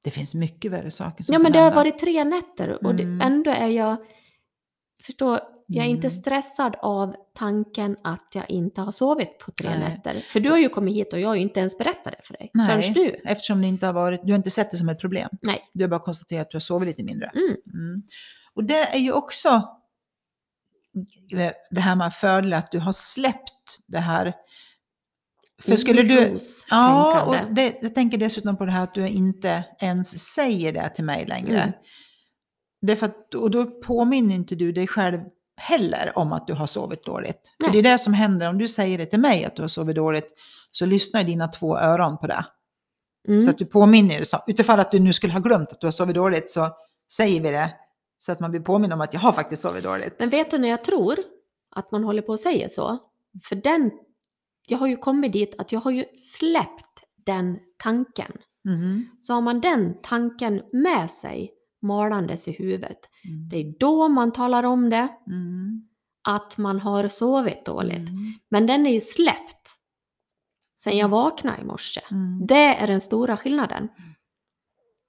Det 0.05 0.11
finns 0.11 0.35
mycket 0.35 0.71
värre 0.71 0.91
saker 0.91 1.25
som 1.25 1.33
ja 1.33 1.39
men 1.39 1.53
det 1.53 1.59
har 1.59 1.65
hända. 1.65 1.77
varit 1.77 1.99
tre 1.99 2.25
nätter 2.25 2.85
och 2.87 2.95
det, 2.95 3.03
Mm. 3.03 3.21
ändå 3.21 3.51
är 3.51 3.67
jag, 3.67 3.97
förstå, 5.07 5.39
jag 5.67 5.85
är 5.87 5.91
inte 5.91 6.07
Mm. 6.07 6.11
stressad 6.21 6.77
av 6.83 7.15
tanken 7.35 7.97
att 8.05 8.29
jag 8.35 8.51
inte 8.51 8.81
har 8.81 8.93
sovit 8.93 9.39
på 9.39 9.51
tre 9.51 9.71
Nej. 9.71 9.79
nätter. 9.79 10.21
För 10.29 10.41
du 10.41 10.51
har 10.51 10.59
ju 10.59 10.69
kommit 10.69 10.95
hit 10.95 11.13
och 11.13 11.21
jag 11.21 11.29
har 11.29 11.35
ju 11.35 11.43
inte 11.43 11.61
ens 11.61 11.79
berättat 11.79 12.13
det 12.19 12.21
för 12.27 12.33
dig. 12.35 12.51
Nej. 12.55 12.83
Förrän 12.83 12.93
nu. 13.05 13.21
Eftersom 13.25 13.61
det 13.61 13.67
inte 13.67 13.87
har 13.87 13.93
varit, 13.93 14.21
du 14.25 14.33
har 14.33 14.37
inte 14.37 14.51
sett 14.51 14.71
det 14.71 14.77
som 14.77 14.89
ett 14.89 15.01
problem. 15.01 15.29
Nej. 15.43 15.71
Du 15.73 15.85
har 15.85 15.89
bara 15.89 16.01
konstaterat 16.01 16.47
att 16.47 16.51
du 16.51 16.55
har 16.57 16.61
sovit 16.61 16.87
lite 16.89 17.03
mindre. 17.05 17.27
Mm. 17.35 17.57
Mm. 17.75 18.03
Och 18.55 18.65
det 18.65 18.95
är 18.95 18.99
ju 18.99 19.13
också 19.13 19.69
det 21.71 21.81
här 21.81 21.97
med 21.97 22.13
fördel 22.15 22.53
att 22.53 22.71
du 22.73 22.79
har 22.79 22.93
släppt 22.93 23.79
det 23.87 23.99
här. 23.99 24.35
För 25.65 25.77
skulle 25.77 26.03
du... 26.03 26.39
Ja, 26.71 27.23
och 27.25 27.55
det, 27.55 27.79
jag 27.83 27.95
tänker 27.95 28.19
dessutom 28.19 28.57
på 28.57 28.65
det 28.65 28.71
här 28.71 28.83
att 28.83 28.95
du 28.95 29.09
inte 29.09 29.65
ens 29.81 30.35
säger 30.35 30.73
det 30.73 30.89
till 30.89 31.05
mig 31.05 31.27
längre. 31.27 31.61
Mm. 31.61 31.73
Det 32.87 32.93
är 32.93 32.97
för 32.97 33.07
att, 33.07 33.35
och 33.35 33.51
då 33.51 33.65
påminner 33.67 34.35
inte 34.35 34.55
du 34.55 34.73
dig 34.73 34.87
själv 34.87 35.21
heller 35.57 36.13
om 36.15 36.33
att 36.33 36.47
du 36.47 36.53
har 36.53 36.67
sovit 36.67 37.05
dåligt. 37.05 37.55
För 37.61 37.71
Nej. 37.71 37.83
det 37.83 37.89
är 37.89 37.93
det 37.93 37.99
som 37.99 38.15
händer 38.15 38.49
om 38.49 38.59
du 38.59 38.69
säger 38.69 38.99
det 38.99 39.07
till 39.07 39.21
mig 39.21 39.45
att 39.45 39.57
du 39.57 39.63
har 39.63 39.69
sovit 39.69 39.97
dåligt 39.97 40.29
så 40.71 40.87
lyssnar 40.87 41.25
dina 41.25 41.49
två 41.49 41.79
öron 41.79 42.19
på 42.19 42.27
det. 42.27 42.45
Mm. 43.29 43.43
Så 43.43 43.51
att 43.51 43.59
du 43.59 43.67
påminner 43.67 44.15
dig. 44.15 44.27
Utifall 44.47 44.81
att 44.81 44.91
du 44.91 45.01
nu 45.01 45.13
skulle 45.13 45.33
ha 45.33 45.41
glömt 45.41 45.73
att 45.73 45.81
du 45.81 45.87
har 45.87 45.93
sovit 45.93 46.15
dåligt 46.15 46.51
så 46.51 46.69
säger 47.13 47.41
vi 47.41 47.51
det. 47.51 47.75
Så 48.19 48.33
att 48.33 48.41
man 48.41 48.51
blir 48.51 48.61
påminn 48.61 48.93
om 48.93 49.01
att 49.01 49.15
jag 49.15 49.21
har 49.21 49.33
faktiskt 49.33 49.63
sovit 49.63 49.85
dåligt. 49.85 50.17
Men 50.19 50.31
vet 50.31 50.51
du 50.51 50.59
när 50.59 50.69
jag 50.69 50.85
tror 50.85 51.19
att 51.71 51.93
man 51.93 52.05
håller 52.05 52.23
på 52.23 52.33
att 52.33 52.41
säga 52.41 52.69
så? 52.69 52.99
För 53.45 53.57
den, 53.57 53.91
jag 54.67 54.79
har 54.79 54.87
ju 54.87 54.97
kommit 54.97 55.33
dit 55.33 55.55
att 55.59 55.73
jag 55.73 55.81
har 55.81 55.91
ju 55.91 56.05
släppt 56.17 57.05
den 57.27 57.59
tanken. 57.79 58.33
Mhm. 58.65 59.07
Så 59.23 59.35
har 59.35 59.41
man 59.41 59.61
den 59.61 59.95
tanken 60.03 60.63
med 60.73 61.11
sig 61.11 61.51
malandes 61.83 62.49
i 62.49 62.53
huvudet, 62.53 62.99
Mm. 63.25 63.49
det 63.49 63.57
är 63.57 63.75
då 63.79 64.09
man 64.09 64.33
talar 64.33 64.63
om 64.63 64.91
det, 64.91 65.09
Mm. 65.27 65.89
att 66.29 66.59
man 66.59 66.81
har 66.81 67.09
sovit 67.09 67.65
dåligt. 67.65 68.09
Mm. 68.09 68.33
Men 68.51 68.67
den 68.67 68.87
är 68.87 68.91
ju 68.91 69.01
släppt 69.01 69.69
sen 70.81 70.97
jag 70.99 71.09
vaknade 71.09 71.61
i 71.63 71.65
morse. 71.65 72.01
Mm. 72.11 72.47
Det 72.47 72.75
är 72.75 72.87
den 72.87 73.01
stora 73.01 73.37
skillnaden. 73.37 73.89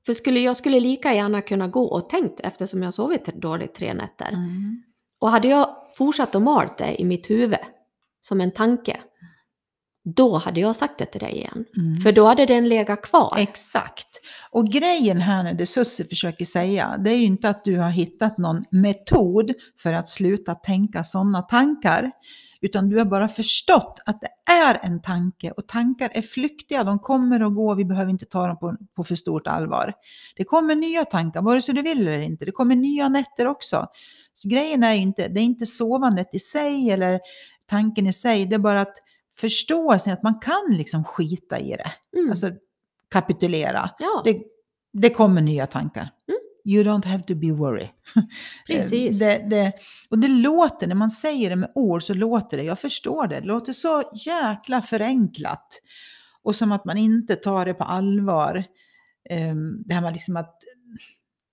För 0.05 0.13
skulle, 0.13 0.39
jag 0.39 0.55
skulle 0.55 0.79
lika 0.79 1.13
gärna 1.13 1.41
kunna 1.41 1.67
gå 1.67 1.83
och 1.85 2.09
tänkt 2.09 2.39
eftersom 2.39 2.83
jag 2.83 2.93
sovit 2.93 3.25
dåligt 3.25 3.73
tre 3.73 3.93
nätter. 3.93 4.29
Mm. 4.33 4.83
Och 5.21 5.29
hade 5.31 5.47
jag 5.47 5.75
fortsatt 5.97 6.35
att 6.35 6.41
malt 6.41 6.77
det 6.77 7.01
i 7.01 7.05
mitt 7.05 7.29
huvud 7.29 7.59
som 8.19 8.41
en 8.41 8.51
tanke, 8.51 9.01
då 10.05 10.37
hade 10.37 10.59
jag 10.59 10.75
sagt 10.75 10.97
det 10.97 11.05
till 11.05 11.19
dig 11.19 11.31
igen. 11.31 11.65
Mm. 11.77 11.97
För 11.97 12.11
då 12.11 12.25
hade 12.25 12.45
den 12.45 12.69
legat 12.69 13.01
kvar. 13.01 13.35
Exakt. 13.37 14.07
Och 14.51 14.67
grejen 14.67 15.21
här 15.21 15.43
när 15.43 15.53
det 15.53 15.65
Susie 15.65 16.05
försöker 16.05 16.45
säga, 16.45 16.97
det 16.97 17.09
är 17.09 17.17
ju 17.17 17.25
inte 17.25 17.49
att 17.49 17.63
du 17.63 17.77
har 17.77 17.89
hittat 17.89 18.37
någon 18.37 18.63
metod 18.69 19.53
för 19.79 19.93
att 19.93 20.09
sluta 20.09 20.55
tänka 20.55 21.03
sådana 21.03 21.41
tankar. 21.41 22.11
Utan 22.61 22.89
du 22.89 22.97
har 22.97 23.05
bara 23.05 23.27
förstått 23.27 23.99
att 24.05 24.21
det 24.21 24.53
är 24.53 24.79
en 24.81 25.01
tanke 25.01 25.51
och 25.51 25.67
tankar 25.67 26.11
är 26.13 26.21
flyktiga, 26.21 26.83
de 26.83 26.99
kommer 26.99 27.43
och 27.43 27.55
går, 27.55 27.75
vi 27.75 27.85
behöver 27.85 28.11
inte 28.11 28.25
ta 28.25 28.47
dem 28.47 28.57
på, 28.57 28.75
på 28.95 29.03
för 29.03 29.15
stort 29.15 29.47
allvar. 29.47 29.93
Det 30.35 30.43
kommer 30.43 30.75
nya 30.75 31.05
tankar, 31.05 31.41
vare 31.41 31.61
sig 31.61 31.75
du 31.75 31.81
vill 31.81 32.01
eller 32.01 32.19
inte, 32.19 32.45
det 32.45 32.51
kommer 32.51 32.75
nya 32.75 33.09
nätter 33.09 33.47
också. 33.47 33.87
Så 34.33 34.49
grejen 34.49 34.83
är 34.83 34.93
ju 34.93 35.01
inte, 35.01 35.27
det 35.27 35.39
är 35.39 35.43
inte 35.43 35.65
sovandet 35.65 36.29
i 36.33 36.39
sig 36.39 36.91
eller 36.91 37.19
tanken 37.65 38.07
i 38.07 38.13
sig, 38.13 38.45
det 38.45 38.55
är 38.55 38.59
bara 38.59 38.81
att 38.81 38.95
förståelsen 39.37 40.13
att 40.13 40.23
man 40.23 40.39
kan 40.39 40.65
liksom 40.77 41.03
skita 41.03 41.59
i 41.59 41.69
det. 41.69 41.91
Mm. 42.19 42.29
Alltså 42.31 42.51
kapitulera. 43.11 43.89
ja, 43.99 44.21
Det, 44.25 44.41
det 44.93 45.09
kommer 45.09 45.41
nya 45.41 45.67
tankar. 45.67 46.01
Mm. 46.01 46.39
You 46.65 46.83
don't 46.83 47.05
have 47.05 47.23
to 47.23 47.35
be 47.35 47.51
worried. 47.51 47.89
precis. 48.67 49.19
Det, 49.19 49.49
det, 49.49 49.73
och 50.09 50.19
det 50.19 50.27
låter, 50.27 50.87
när 50.87 50.95
man 50.95 51.11
säger 51.11 51.49
det 51.49 51.55
med 51.55 51.71
ord 51.75 52.03
så 52.03 52.13
låter 52.13 52.57
det, 52.57 52.63
jag 52.63 52.79
förstår 52.79 53.27
det, 53.27 53.39
det 53.39 53.47
låter 53.47 53.73
så 53.73 54.03
jäkla 54.25 54.81
förenklat. 54.81 55.67
Och 56.43 56.55
som 56.55 56.71
att 56.71 56.85
man 56.85 56.97
inte 56.97 57.35
tar 57.35 57.65
det 57.65 57.73
på 57.73 57.83
allvar. 57.83 58.63
Ehm, 59.29 59.83
det 59.85 59.93
här 59.93 60.01
med 60.01 60.13
liksom 60.13 60.37
att, 60.37 60.55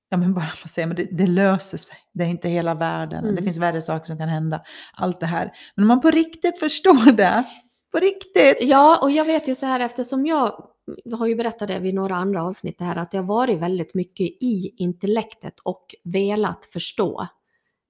ja 0.08 0.16
men 0.16 0.34
bara 0.34 0.44
man 0.62 0.68
säger, 0.68 0.86
men 0.88 0.96
det, 0.96 1.08
det 1.12 1.26
löser 1.26 1.78
sig. 1.78 1.96
Det 2.14 2.24
är 2.24 2.28
inte 2.28 2.48
hela 2.48 2.74
världen, 2.74 3.24
Mm. 3.24 3.36
det 3.36 3.42
finns 3.42 3.58
värre 3.58 3.80
saker 3.80 4.06
som 4.06 4.18
kan 4.18 4.28
hända. 4.28 4.62
Allt 4.92 5.20
det 5.20 5.26
här. 5.26 5.52
Men 5.74 5.82
om 5.84 5.88
man 5.88 6.00
på 6.00 6.10
riktigt 6.10 6.58
förstår 6.58 7.12
det, 7.12 7.44
på 7.92 7.98
riktigt. 7.98 8.57
Ja, 8.61 8.98
och 9.03 9.11
jag 9.11 9.24
vet 9.24 9.48
ju 9.48 9.55
så 9.55 9.66
här 9.66 9.81
eftersom 9.81 10.26
jag 10.26 10.66
har 11.12 11.26
ju 11.26 11.35
berättat 11.35 11.68
det 11.68 11.79
vid 11.79 11.94
några 11.94 12.16
andra 12.16 12.42
avsnitt 12.44 12.79
det 12.79 12.85
här 12.85 12.96
att 12.96 13.14
jag 13.14 13.22
varit 13.22 13.59
väldigt 13.59 13.94
mycket 13.94 14.26
i 14.26 14.74
intellektet 14.76 15.61
och 15.61 15.94
velat 16.05 16.64
förstå. 16.72 17.26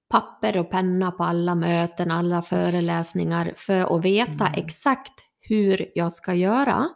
Papper 0.09 0.57
och 0.57 0.69
penna 0.69 1.11
på 1.11 1.23
alla 1.23 1.55
möten, 1.55 2.11
alla 2.11 2.41
föreläsningar 2.41 3.53
för 3.55 3.95
att 3.97 4.05
veta 4.05 4.47
Mm. 4.47 4.53
exakt 4.55 5.13
hur 5.39 5.91
jag 5.95 6.11
ska 6.11 6.33
göra. 6.33 6.89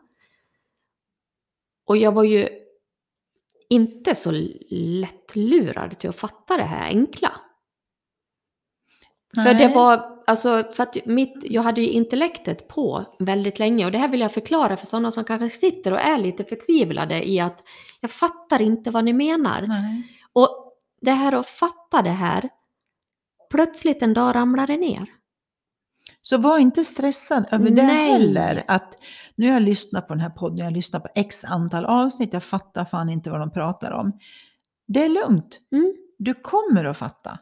Och 1.86 1.98
jag 1.98 2.12
var 2.12 2.24
ju 2.24 2.50
inte 3.70 4.16
så 4.16 4.32
lättlurad 4.70 5.98
till 6.00 6.10
att 6.10 6.16
fatta 6.16 6.58
det 6.58 6.64
här 6.64 6.86
enkla. 6.88 7.32
För 9.36 9.54
det 9.54 9.66
Nej. 9.66 9.74
var, 9.74 10.15
alltså, 10.26 10.64
för 10.74 10.84
att 10.84 10.98
mitt, 11.06 11.38
jag 11.44 11.62
hade 11.62 11.82
ju 11.82 11.90
intellektet 11.90 12.68
på 12.68 13.06
väldigt 13.20 13.60
länge 13.60 13.86
och 13.86 13.92
det 13.92 13.98
här 13.98 14.08
vill 14.08 14.22
jag 14.22 14.32
förklara 14.32 14.78
för 14.78 14.86
sådana 14.86 15.12
som 15.12 15.24
kanske 15.24 15.50
sitter 15.58 15.92
och 15.92 16.00
är 16.00 16.18
lite 16.18 16.44
förtvivlade 16.44 17.30
i 17.30 17.40
att 17.40 17.64
jag 18.02 18.12
fattar 18.12 18.62
inte 18.62 18.92
vad 18.92 19.04
ni 19.04 19.14
menar. 19.14 19.66
Nej. 19.68 20.18
Och 20.34 20.74
det 21.02 21.12
här 21.12 21.34
att 21.34 21.48
fatta 21.48 22.02
det 22.02 22.10
här, 22.10 22.50
plötsligt 23.52 24.02
en 24.02 24.14
dag 24.14 24.36
ramlar 24.36 24.68
det 24.68 24.78
ner. 24.78 25.06
Så 26.22 26.38
var 26.38 26.58
inte 26.58 26.86
stressad 26.86 27.46
över 27.52 27.70
det 27.70 27.84
Nej. 27.84 28.12
heller. 28.12 28.64
Att 28.68 28.98
nu 29.36 29.48
har 29.48 29.54
jag 29.54 29.64
lyssnat 29.64 30.08
på 30.08 30.14
den 30.14 30.22
här 30.22 30.30
podden, 30.30 30.58
jag 30.58 30.66
har 30.66 30.72
lyssnat 30.72 31.04
på 31.04 31.10
x 31.16 31.44
antal 31.44 31.86
avsnitt, 31.86 32.34
jag 32.34 32.44
fattar 32.44 32.86
fan 32.86 33.10
inte 33.10 33.30
vad 33.30 33.40
de 33.40 33.52
pratar 33.52 33.92
om. 33.92 34.20
Det 34.88 35.04
är 35.04 35.10
lugnt. 35.10 35.60
Mm. 35.72 35.94
Du 36.18 36.34
kommer 36.34 36.86
att 36.86 36.98
fatta. 36.98 37.40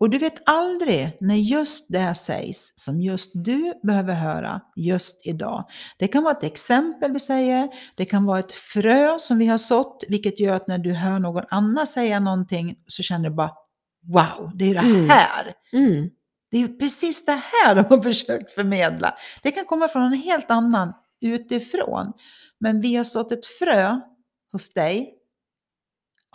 Och 0.00 0.10
du 0.10 0.18
vet 0.18 0.42
aldrig 0.46 1.16
när 1.20 1.34
just 1.34 1.92
det 1.92 2.14
sägs 2.14 2.72
som 2.76 3.00
just 3.00 3.30
du 3.34 3.72
behöver 3.82 4.14
höra 4.14 4.60
just 4.76 5.20
idag. 5.26 5.64
Det 5.98 6.08
kan 6.08 6.22
vara 6.22 6.32
ett 6.36 6.44
exempel 6.44 7.12
vi 7.12 7.20
säger, 7.20 7.68
det 7.96 8.04
kan 8.04 8.24
vara 8.24 8.38
ett 8.38 8.52
frö 8.52 9.18
som 9.18 9.38
vi 9.38 9.46
har 9.46 9.58
sått, 9.58 10.04
vilket 10.08 10.40
gör 10.40 10.54
att 10.56 10.68
när 10.68 10.78
du 10.78 10.92
hör 10.94 11.18
någon 11.18 11.44
annan 11.50 11.86
säga 11.86 12.20
någonting 12.20 12.76
så 12.86 13.02
känner 13.02 13.28
du 13.30 13.34
bara 13.34 13.52
wow, 14.06 14.50
det 14.54 14.64
är 14.70 14.74
det 14.74 14.80
Mm. 14.80 15.08
här. 15.08 15.52
Mm. 15.72 16.10
Det 16.50 16.62
är 16.62 16.68
precis 16.68 17.24
det 17.24 17.40
här 17.52 17.74
de 17.74 17.84
har 17.84 18.02
försökt 18.02 18.52
förmedla. 18.52 19.14
Det 19.42 19.50
kan 19.50 19.64
komma 19.64 19.88
från 19.88 20.02
en 20.02 20.12
helt 20.12 20.50
annan 20.50 20.92
utifrån. 21.20 22.12
Men 22.60 22.80
vi 22.80 22.96
har 22.96 23.04
sått 23.04 23.32
ett 23.32 23.46
frö 23.46 24.00
hos 24.52 24.72
dig 24.72 25.14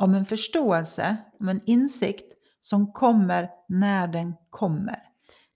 om 0.01 0.13
en 0.15 0.25
förståelse, 0.25 1.17
om 1.39 1.49
en 1.49 1.61
insikt 1.65 2.31
som 2.65 2.91
kommer 2.93 3.49
när 3.69 4.07
den 4.07 4.33
kommer. 4.49 4.99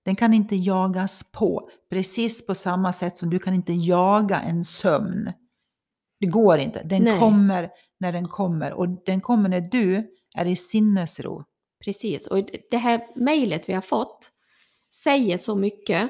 Den 0.06 0.16
kan 0.16 0.34
inte 0.34 0.56
jagas 0.56 1.32
på, 1.32 1.70
precis 1.90 2.48
på 2.48 2.56
samma 2.56 2.94
sätt 2.94 3.18
som 3.18 3.30
du 3.30 3.40
kan 3.40 3.54
inte 3.54 3.74
jaga 3.74 4.40
en 4.40 4.64
sömn. 4.64 5.32
Det 6.20 6.26
går 6.26 6.58
inte. 6.58 6.84
Den 6.84 7.04
Nej. 7.04 7.20
kommer 7.20 7.70
när 8.00 8.12
den 8.14 8.28
kommer 8.28 8.74
och 8.74 8.90
den 9.06 9.22
kommer 9.22 9.50
när 9.50 9.62
du 9.62 10.08
är 10.36 10.46
i 10.46 10.56
sinnesro. 10.56 11.44
Precis, 11.86 12.28
och 12.28 12.50
det 12.72 12.78
här 12.78 13.08
mejlet 13.16 13.70
vi 13.70 13.74
har 13.74 13.82
fått 13.82 14.32
säger 15.04 15.38
så 15.38 15.56
mycket 15.56 16.10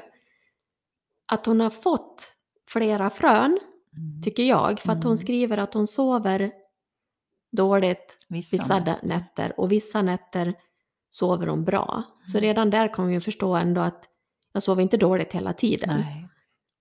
att 1.32 1.46
hon 1.46 1.60
har 1.60 1.70
fått 1.70 2.32
flera 2.68 3.10
frön, 3.10 3.58
Mm. 3.96 4.22
tycker 4.22 4.42
jag, 4.42 4.80
för 4.80 4.92
att 4.92 5.04
hon 5.04 5.12
Mm. 5.12 5.16
skriver 5.16 5.58
att 5.58 5.74
hon 5.74 5.86
sover 5.86 6.52
dåligt 7.56 8.18
Vissa, 8.28 8.56
vissa 8.56 8.74
med. 8.74 8.84
nä- 8.84 8.98
nätter 9.02 9.60
och 9.60 9.72
vissa 9.72 10.02
nätter 10.02 10.54
sover 11.10 11.46
de 11.46 11.64
bra. 11.64 12.02
Så 12.26 12.38
Mm. 12.38 12.48
redan 12.48 12.70
där 12.70 12.94
kan 12.94 13.04
man 13.04 13.14
ju 13.14 13.20
förstå 13.20 13.54
ändå 13.54 13.80
att 13.80 14.04
jag 14.52 14.62
sover 14.62 14.82
inte 14.82 14.96
dåligt 14.96 15.32
hela 15.32 15.52
tiden. 15.52 16.00
Nej. 16.00 16.28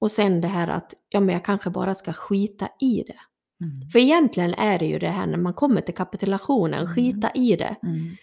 Och 0.02 0.12
sen 0.12 0.42
det 0.42 0.48
här 0.48 0.68
att 0.68 0.94
ja, 1.10 1.20
men 1.20 1.34
jag 1.34 1.46
kanske 1.46 1.70
bara 1.70 1.96
ska 1.96 2.14
skita 2.14 2.70
i 2.80 3.04
det. 3.08 3.20
Mm. 3.66 3.90
För 3.90 4.00
egentligen 4.00 4.54
är 4.54 4.80
det 4.80 4.86
ju 4.86 5.00
det 5.00 5.10
här 5.10 5.28
när 5.28 5.38
man 5.38 5.54
kommer 5.54 5.82
till 5.82 5.94
kapitulationen, 5.96 6.80
Mm. 6.80 6.96
skita 6.96 7.32
i 7.32 7.56
det. 7.56 7.76
Mm. 7.84 8.16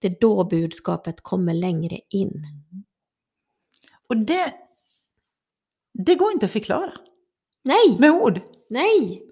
Det 0.00 0.08
är 0.08 0.16
då 0.20 0.44
budskapet 0.44 1.20
kommer 1.20 1.54
längre 1.54 2.00
in. 2.10 2.44
Och 4.08 4.16
det, 4.16 4.54
det 6.04 6.14
går 6.14 6.32
inte 6.32 6.46
att 6.46 6.52
förklara 6.52 6.92
Nej, 7.64 7.96
med 7.98 8.10
ord. 8.10 8.40
nej, 8.70 9.22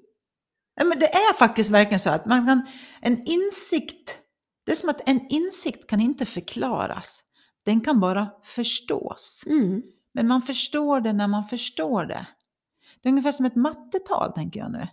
Men 0.84 0.98
det 0.98 1.14
är 1.14 1.34
faktiskt 1.34 1.70
verkligen 1.70 2.00
så 2.00 2.10
att 2.10 2.26
man 2.26 2.46
kan, 2.46 2.66
en 3.00 3.22
insikt, 3.26 4.18
det 4.66 4.72
är 4.72 4.76
som 4.76 4.88
att 4.88 5.08
en 5.08 5.26
insikt 5.28 5.86
kan 5.90 6.00
inte 6.00 6.26
förklaras. 6.26 7.20
Den 7.64 7.80
kan 7.80 8.00
bara 8.00 8.28
förstås. 8.44 9.42
mm. 9.46 9.82
Men 10.14 10.28
man 10.28 10.42
förstår 10.42 11.00
det 11.00 11.12
när 11.12 11.28
man 11.28 11.44
förstår 11.48 12.04
det. 12.04 12.26
Det 13.02 13.08
är 13.08 13.10
ungefär 13.10 13.32
som 13.32 13.46
ett 13.46 13.56
mattetal 13.56 14.32
tänker 14.32 14.60
jag 14.60 14.72
nu. 14.72 14.88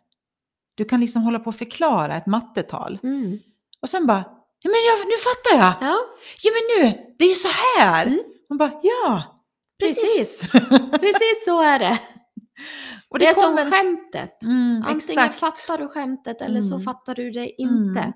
Du 0.75 0.85
kan 0.85 0.99
liksom 0.99 1.21
hålla 1.21 1.39
på 1.39 1.49
att 1.49 1.57
förklara 1.57 2.15
ett 2.15 2.25
mattetal. 2.25 2.99
Mm. 3.03 3.39
Och 3.81 3.89
sen 3.89 4.07
bara, 4.07 4.23
ja 4.63 4.69
men 4.69 4.75
jag, 4.89 5.07
nu 5.07 5.13
fattar 5.23 5.65
jag! 5.65 5.89
Ja, 5.91 5.97
Ja 6.43 6.51
men 6.55 6.63
nu, 6.91 7.13
det 7.19 7.25
är 7.25 7.29
ju 7.29 7.35
så 7.35 7.47
här! 7.79 8.05
Mm. 8.05 8.19
Man 8.49 8.57
bara, 8.57 8.71
ja, 8.83 9.23
precis! 9.79 10.51
precis 10.99 11.45
så 11.45 11.61
är 11.61 11.79
det. 11.79 11.99
och 13.09 13.19
Det 13.19 13.27
är 13.27 13.33
kommer- 13.33 13.61
som 13.61 13.71
skämtet. 13.71 14.43
Mm, 14.43 14.83
Antingen 14.87 15.25
exakt. 15.25 15.39
fattar 15.39 15.77
du 15.77 15.87
skämtet 15.87 16.41
eller 16.41 16.61
så 16.61 16.73
Mm. 16.75 16.83
fattar 16.85 17.15
du 17.15 17.31
det 17.31 17.61
inte. 17.61 18.13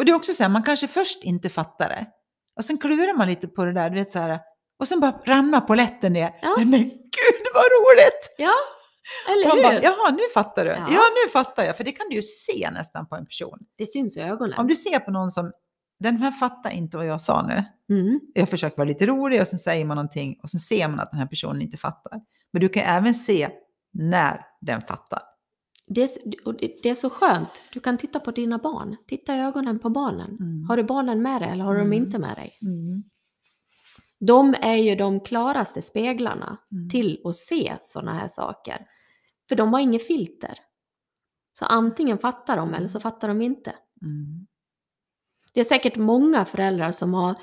Och 0.00 0.06
det 0.06 0.12
är 0.12 0.16
också 0.16 0.32
så 0.32 0.42
här, 0.42 0.50
man 0.50 0.62
kanske 0.62 0.88
först 0.88 1.24
inte 1.24 1.48
fattar 1.48 1.88
det. 1.88 2.06
Och 2.56 2.64
sen 2.64 2.78
klurar 2.78 3.16
man 3.16 3.26
lite 3.26 3.48
på 3.48 3.64
det 3.64 3.72
där, 3.72 3.90
du 3.90 3.96
vet 3.96 4.10
så 4.10 4.18
här. 4.18 4.40
Och 4.78 4.88
sen 4.88 5.00
bara 5.00 5.20
ramlar 5.26 5.60
polletten 5.60 6.12
ner. 6.12 6.38
Ja. 6.42 6.54
Men 6.56 6.82
gud 6.88 7.46
vad 7.54 7.64
roligt! 7.64 8.34
Ja, 8.38 8.54
eller 9.28 9.56
hur? 9.56 9.62
bara, 9.62 9.82
Jaha, 9.82 10.10
nu 10.10 10.22
fattar 10.34 10.64
du. 10.64 10.70
Ja. 10.70 10.86
Ja. 10.90 11.02
nu 11.24 11.30
fattar 11.32 11.64
jag. 11.64 11.76
För 11.76 11.84
det 11.84 11.92
kan 11.92 12.08
du 12.08 12.16
ju 12.16 12.22
se 12.22 12.70
nästan 12.70 13.08
på 13.08 13.16
en 13.16 13.26
person. 13.26 13.58
Det 13.78 13.86
syns 13.86 14.16
i 14.16 14.20
ögonen. 14.20 14.58
Om 14.58 14.66
du 14.68 14.74
ser 14.74 14.98
på 14.98 15.10
någon 15.10 15.30
som, 15.30 15.52
den 16.00 16.16
här 16.16 16.30
fattar 16.30 16.70
inte 16.70 16.96
vad 16.96 17.06
jag 17.06 17.20
sa 17.20 17.46
nu. 17.46 17.64
Mm. 17.96 18.20
Jag 18.34 18.48
försöker 18.48 18.76
vara 18.76 18.88
lite 18.88 19.06
rolig 19.06 19.40
och 19.40 19.48
sen 19.48 19.58
säger 19.58 19.84
man 19.84 19.94
någonting 19.94 20.40
och 20.42 20.50
sen 20.50 20.60
ser 20.60 20.88
man 20.88 21.00
att 21.00 21.10
den 21.10 21.20
här 21.20 21.26
personen 21.26 21.62
inte 21.62 21.78
fattar. 21.78 22.20
Men 22.52 22.60
du 22.60 22.68
kan 22.68 22.82
även 22.82 23.14
se 23.14 23.48
när 23.92 24.46
den 24.60 24.82
fattar. 24.82 25.22
Det, 25.94 26.18
det 26.82 26.88
är 26.88 26.94
så 26.94 27.10
skönt. 27.10 27.62
Du 27.72 27.80
kan 27.80 27.98
titta 27.98 28.20
på 28.20 28.30
dina 28.30 28.58
barn. 28.58 28.96
Titta 29.06 29.36
i 29.36 29.40
ögonen 29.40 29.78
på 29.78 29.90
barnen. 29.90 30.30
Mm. 30.40 30.64
Har 30.68 30.76
du 30.76 30.82
barnen 30.82 31.22
med 31.22 31.42
dig 31.42 31.50
eller 31.50 31.64
har 31.64 31.74
du 31.74 31.78
dem 31.80 31.92
Mm. 31.92 32.04
inte 32.04 32.18
med 32.18 32.36
dig? 32.36 32.58
Mm. 32.62 33.02
De 34.20 34.54
är 34.60 34.76
ju 34.76 34.94
de 34.94 35.20
klaraste 35.20 35.82
speglarna 35.82 36.58
Mm. 36.72 36.88
till 36.88 37.20
att 37.24 37.36
se 37.36 37.76
sådana 37.80 38.14
här 38.14 38.28
saker. 38.28 38.84
För 39.48 39.56
de 39.56 39.72
har 39.72 39.80
inget 39.80 40.06
filter. 40.06 40.58
Så 41.52 41.64
antingen 41.64 42.18
fattar 42.18 42.56
de 42.56 42.74
eller 42.74 42.88
så 42.88 43.00
fattar 43.00 43.28
de 43.28 43.40
inte. 43.42 43.70
Mm. 44.02 44.46
Det 45.54 45.60
är 45.60 45.64
säkert 45.64 45.96
många 45.96 46.44
föräldrar 46.44 46.92
som 46.92 47.14
har, 47.14 47.36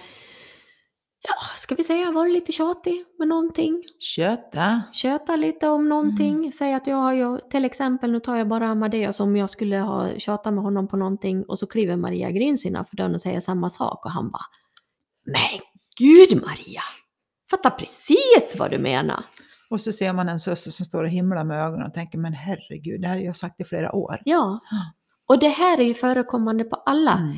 ja, 1.28 1.58
ska 1.58 1.76
vi 1.76 1.84
säga, 1.84 2.12
varit 2.12 2.34
lite 2.34 2.52
tjatig 2.52 3.06
med 3.20 3.28
någonting. 3.28 3.84
Köta. 4.00 4.82
Köta 4.94 5.36
lite 5.36 5.68
om 5.68 5.90
någonting. 5.90 6.52
Säg 6.52 6.74
att 6.74 6.88
jag 6.88 6.98
har 6.98 7.14
ju, 7.14 7.40
till 7.52 7.66
exempel, 7.66 8.12
nu 8.12 8.20
tar 8.20 8.36
jag 8.36 8.48
bara 8.48 8.68
Amadeus, 8.68 9.20
om 9.20 9.36
jag 9.36 9.50
skulle 9.50 9.78
ha 9.78 10.10
tjatat 10.18 10.54
med 10.54 10.64
honom 10.64 10.88
på 10.88 10.98
någonting 10.98 11.44
och 11.44 11.60
så 11.60 11.68
kliver 11.68 11.96
Maria 11.96 12.32
Grins 12.32 12.66
innanför 12.66 12.98
dörren 12.98 13.14
och 13.14 13.22
säger 13.22 13.40
samma 13.40 13.70
sak 13.70 14.06
och 14.06 14.12
han 14.12 14.32
bara 14.32 14.46
Men 15.26 15.60
gud 15.98 16.42
Maria! 16.42 16.82
Fattar 17.52 17.70
precis 17.70 18.56
vad 18.60 18.72
du 18.72 18.78
menar! 18.78 19.24
Och 19.70 19.82
så 19.82 19.92
ser 19.92 20.14
man 20.14 20.30
en 20.30 20.40
syster 20.40 20.72
som 20.72 20.86
står 20.86 21.04
och 21.04 21.10
himlar 21.10 21.44
med 21.44 21.66
ögonen 21.66 21.88
och 21.88 21.94
tänker 21.94 22.18
men 22.18 22.34
herregud, 22.34 23.02
det 23.02 23.08
här 23.08 23.16
har 23.16 23.24
jag 23.24 23.36
sagt 23.36 23.62
i 23.62 23.66
flera 23.66 23.96
år. 23.96 24.22
Ja. 24.26 24.60
Och 25.28 25.40
det 25.40 25.50
här 25.50 25.80
är 25.80 25.84
ju 25.84 25.94
förekommande 25.94 26.64
på 26.64 26.76
alla 26.76 27.14
Mm. 27.14 27.36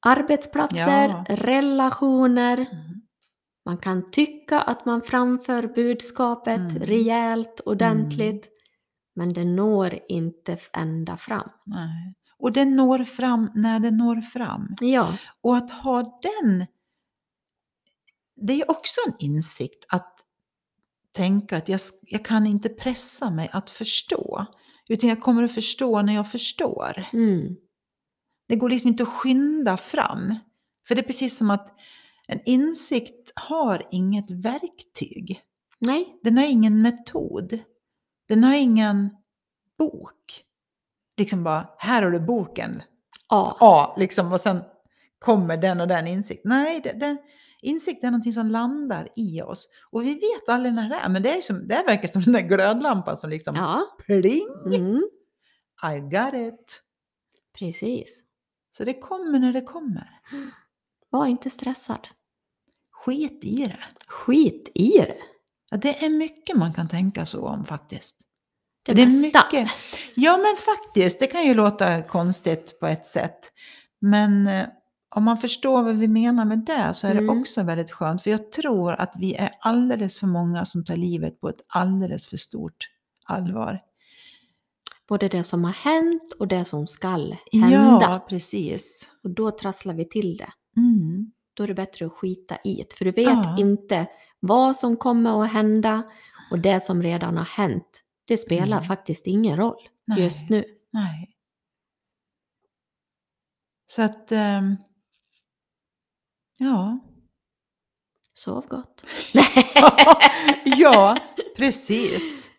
Arbetsplatser, 0.00 1.08
Ja. 1.08 1.24
relationer. 1.28 2.58
Mm. 2.58 3.02
Man 3.64 3.78
kan 3.78 4.10
tycka 4.10 4.60
att 4.60 4.86
man 4.86 5.02
framför 5.02 5.66
budskapet 5.66 6.58
Mm. 6.58 6.82
rejält, 6.82 7.60
ordentligt, 7.64 8.48
men 9.14 9.32
det 9.32 9.44
når 9.44 9.98
inte 10.08 10.58
ända 10.72 11.16
fram. 11.16 11.48
Nej. 11.66 12.14
Och 12.38 12.52
den 12.52 12.76
når 12.76 13.04
fram 13.04 13.50
när 13.54 13.78
den 13.80 13.96
når 13.96 14.20
fram. 14.20 14.74
Ja, 14.80 15.16
Och 15.40 15.56
att 15.56 15.70
ha 15.70 16.20
den, 16.22 16.66
det 18.36 18.52
är 18.62 18.70
också 18.70 19.00
en 19.06 19.14
insikt 19.18 19.84
att 19.88 20.12
tänka 21.12 21.56
att 21.56 21.68
jag, 21.68 21.80
jag 22.02 22.24
kan 22.24 22.46
inte 22.46 22.68
pressa 22.68 23.30
mig 23.30 23.48
att 23.52 23.70
förstå. 23.70 24.46
Utan 24.88 25.08
jag 25.08 25.20
kommer 25.20 25.42
att 25.42 25.54
förstå 25.54 26.02
när 26.02 26.14
jag 26.14 26.30
förstår. 26.30 27.04
mm. 27.12 27.56
Det 28.48 28.56
går 28.56 28.68
liksom 28.68 28.88
inte 28.88 29.02
att 29.02 29.08
skynda 29.08 29.76
fram. 29.76 30.34
För 30.88 30.94
det 30.94 31.00
är 31.00 31.06
precis 31.06 31.38
som 31.38 31.50
att 31.50 31.78
en 32.28 32.40
insikt 32.44 33.32
har 33.34 33.82
inget 33.90 34.30
verktyg. 34.30 35.40
nej, 35.78 36.20
Den 36.22 36.38
har 36.38 36.44
ingen 36.44 36.82
metod. 36.82 37.58
Den 38.28 38.44
har 38.44 38.54
ingen 38.54 39.10
bok. 39.78 40.42
Liksom 41.16 41.44
bara, 41.44 41.68
här 41.78 42.02
har 42.02 42.10
du 42.10 42.20
boken. 42.20 42.82
ja, 43.28 43.56
Ja, 43.60 43.94
liksom 43.98 44.32
och 44.32 44.40
sen 44.40 44.60
kommer 45.18 45.56
den 45.56 45.80
och 45.80 45.88
den 45.88 46.06
insikt. 46.06 46.40
Nej, 46.44 46.80
det, 46.84 46.92
det, 46.92 47.16
insikt 47.62 48.04
är 48.04 48.10
någonting 48.10 48.32
som 48.32 48.46
landar 48.46 49.08
i 49.16 49.42
oss. 49.42 49.68
Och 49.90 50.02
vi 50.02 50.14
vet 50.14 50.48
aldrig 50.48 50.74
när 50.74 50.88
det 50.88 50.96
är, 50.96 51.08
men 51.08 51.22
det, 51.22 51.36
är 51.36 51.40
som, 51.40 51.68
det 51.68 51.84
verkar 51.86 52.08
som 52.08 52.22
den 52.24 52.32
där 52.32 52.40
glödlampan 52.40 53.16
som 53.16 53.30
liksom 53.30 53.56
ja, 53.56 53.96
pling, 54.06 54.48
mm. 54.66 55.02
I 55.94 56.00
got 56.00 56.34
it. 56.34 56.82
precis. 57.58 58.25
Så 58.76 58.84
det 58.84 58.94
kommer 58.94 59.38
när 59.38 59.52
det 59.52 59.60
kommer. 59.60 60.20
Var 61.10 61.26
inte 61.26 61.50
stressad. 61.50 62.08
Skit 62.92 63.44
i 63.44 63.56
det. 63.56 63.78
Skit 64.06 64.70
i 64.74 64.88
det. 64.98 65.16
Ja, 65.70 65.76
det 65.76 66.04
är 66.04 66.08
mycket 66.10 66.56
man 66.56 66.72
kan 66.74 66.88
tänka 66.88 67.26
så 67.26 67.48
om 67.48 67.64
faktiskt. 67.64 68.16
Det, 68.82 68.92
är 68.92 68.96
bästa. 68.96 69.44
mycket. 69.52 69.70
Ja, 70.14 70.36
men 70.36 70.56
faktiskt. 70.56 71.20
Det 71.20 71.26
kan 71.26 71.44
ju 71.46 71.54
låta 71.54 72.02
konstigt 72.02 72.80
på 72.80 72.86
ett 72.86 73.06
sätt. 73.06 73.38
Men 74.00 74.46
eh, 74.46 74.66
om 75.14 75.24
man 75.24 75.38
förstår 75.38 75.82
vad 75.82 75.96
vi 75.96 76.08
menar 76.08 76.44
med 76.44 76.58
det 76.58 76.94
så 76.94 77.06
är 77.06 77.14
det 77.14 77.20
Mm. 77.20 77.40
också 77.40 77.62
väldigt 77.62 77.90
skönt. 77.92 78.22
För 78.22 78.30
jag 78.30 78.52
tror 78.52 78.92
att 78.92 79.12
vi 79.18 79.34
är 79.34 79.50
alldeles 79.60 80.18
för 80.18 80.26
många 80.26 80.64
som 80.64 80.84
tar 80.84 80.96
livet 80.96 81.40
på 81.40 81.48
ett 81.48 81.60
alldeles 81.68 82.26
för 82.28 82.36
stort 82.36 82.88
allvar. 83.24 83.80
Både 85.08 85.28
det 85.28 85.44
som 85.44 85.64
har 85.64 85.72
hänt 85.72 86.32
och 86.38 86.48
det 86.48 86.64
som 86.64 86.86
skall 86.86 87.36
hända. 87.52 87.98
Ja, 88.00 88.26
precis. 88.28 89.10
Och 89.22 89.30
då 89.30 89.50
trasslar 89.50 89.94
vi 89.94 90.08
till 90.08 90.36
det. 90.36 90.52
Mm. 90.76 91.32
Då 91.54 91.62
är 91.62 91.66
det 91.68 91.74
bättre 91.74 92.06
att 92.06 92.12
skita 92.12 92.56
i 92.64 92.74
det. 92.76 92.92
För 92.98 93.04
du 93.04 93.10
vet 93.10 93.26
Ja. 93.28 93.56
inte 93.58 94.06
vad 94.40 94.76
som 94.76 94.96
kommer 94.96 95.42
att 95.44 95.52
hända 95.52 96.02
och 96.50 96.58
det 96.58 96.80
som 96.80 97.02
redan 97.02 97.36
har 97.36 97.44
hänt. 97.44 98.02
Det 98.24 98.36
spelar 98.36 98.76
Mm. 98.76 98.84
faktiskt 98.84 99.26
ingen 99.26 99.56
roll 99.56 99.88
Nej. 100.04 100.22
just 100.22 100.50
nu. 100.50 100.64
Nej. 100.92 101.36
Så 103.86 104.02
att... 104.02 104.32
ehm, 104.32 104.76
ja. 106.58 106.98
Sov 108.34 108.66
gott. 108.68 109.04
ja, 110.64 111.16
precis. 111.56 112.50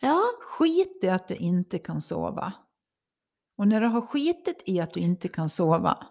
Ja, 0.00 0.22
Skit 0.60 0.98
i 1.02 1.08
att 1.08 1.28
du 1.28 1.34
inte 1.34 1.78
kan 1.78 2.00
sova. 2.00 2.52
Och 3.58 3.68
när 3.68 3.80
du 3.80 3.86
har 3.86 4.00
skitit 4.00 4.62
i 4.66 4.80
att 4.80 4.94
du 4.94 5.00
inte 5.00 5.28
kan 5.28 5.48
sova 5.48 6.06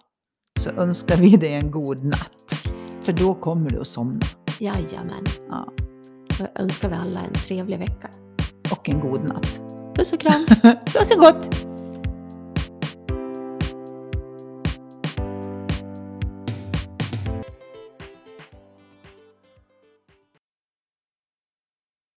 så 0.59 0.69
önskar 0.69 1.17
vi 1.17 1.37
dig 1.37 1.53
en 1.53 1.71
god 1.71 2.03
natt. 2.03 2.53
För 3.01 3.13
då 3.13 3.35
kommer 3.35 3.69
du 3.69 3.79
att 3.79 3.87
somna. 3.87 4.25
jajamän. 4.59 5.25
Ja. 5.49 5.73
Då 6.39 6.63
önskar 6.63 6.89
vi 6.89 6.95
alla 6.95 7.19
en 7.19 7.33
trevlig 7.33 7.79
vecka. 7.79 8.09
Och 8.71 8.89
en 8.89 8.99
god 8.99 9.23
natt. 9.23 9.59
Puss 9.95 10.13
och 10.13 10.19
kram! 10.19 10.45
Så 10.87 11.05
så 11.05 11.19
gott! 11.19 11.68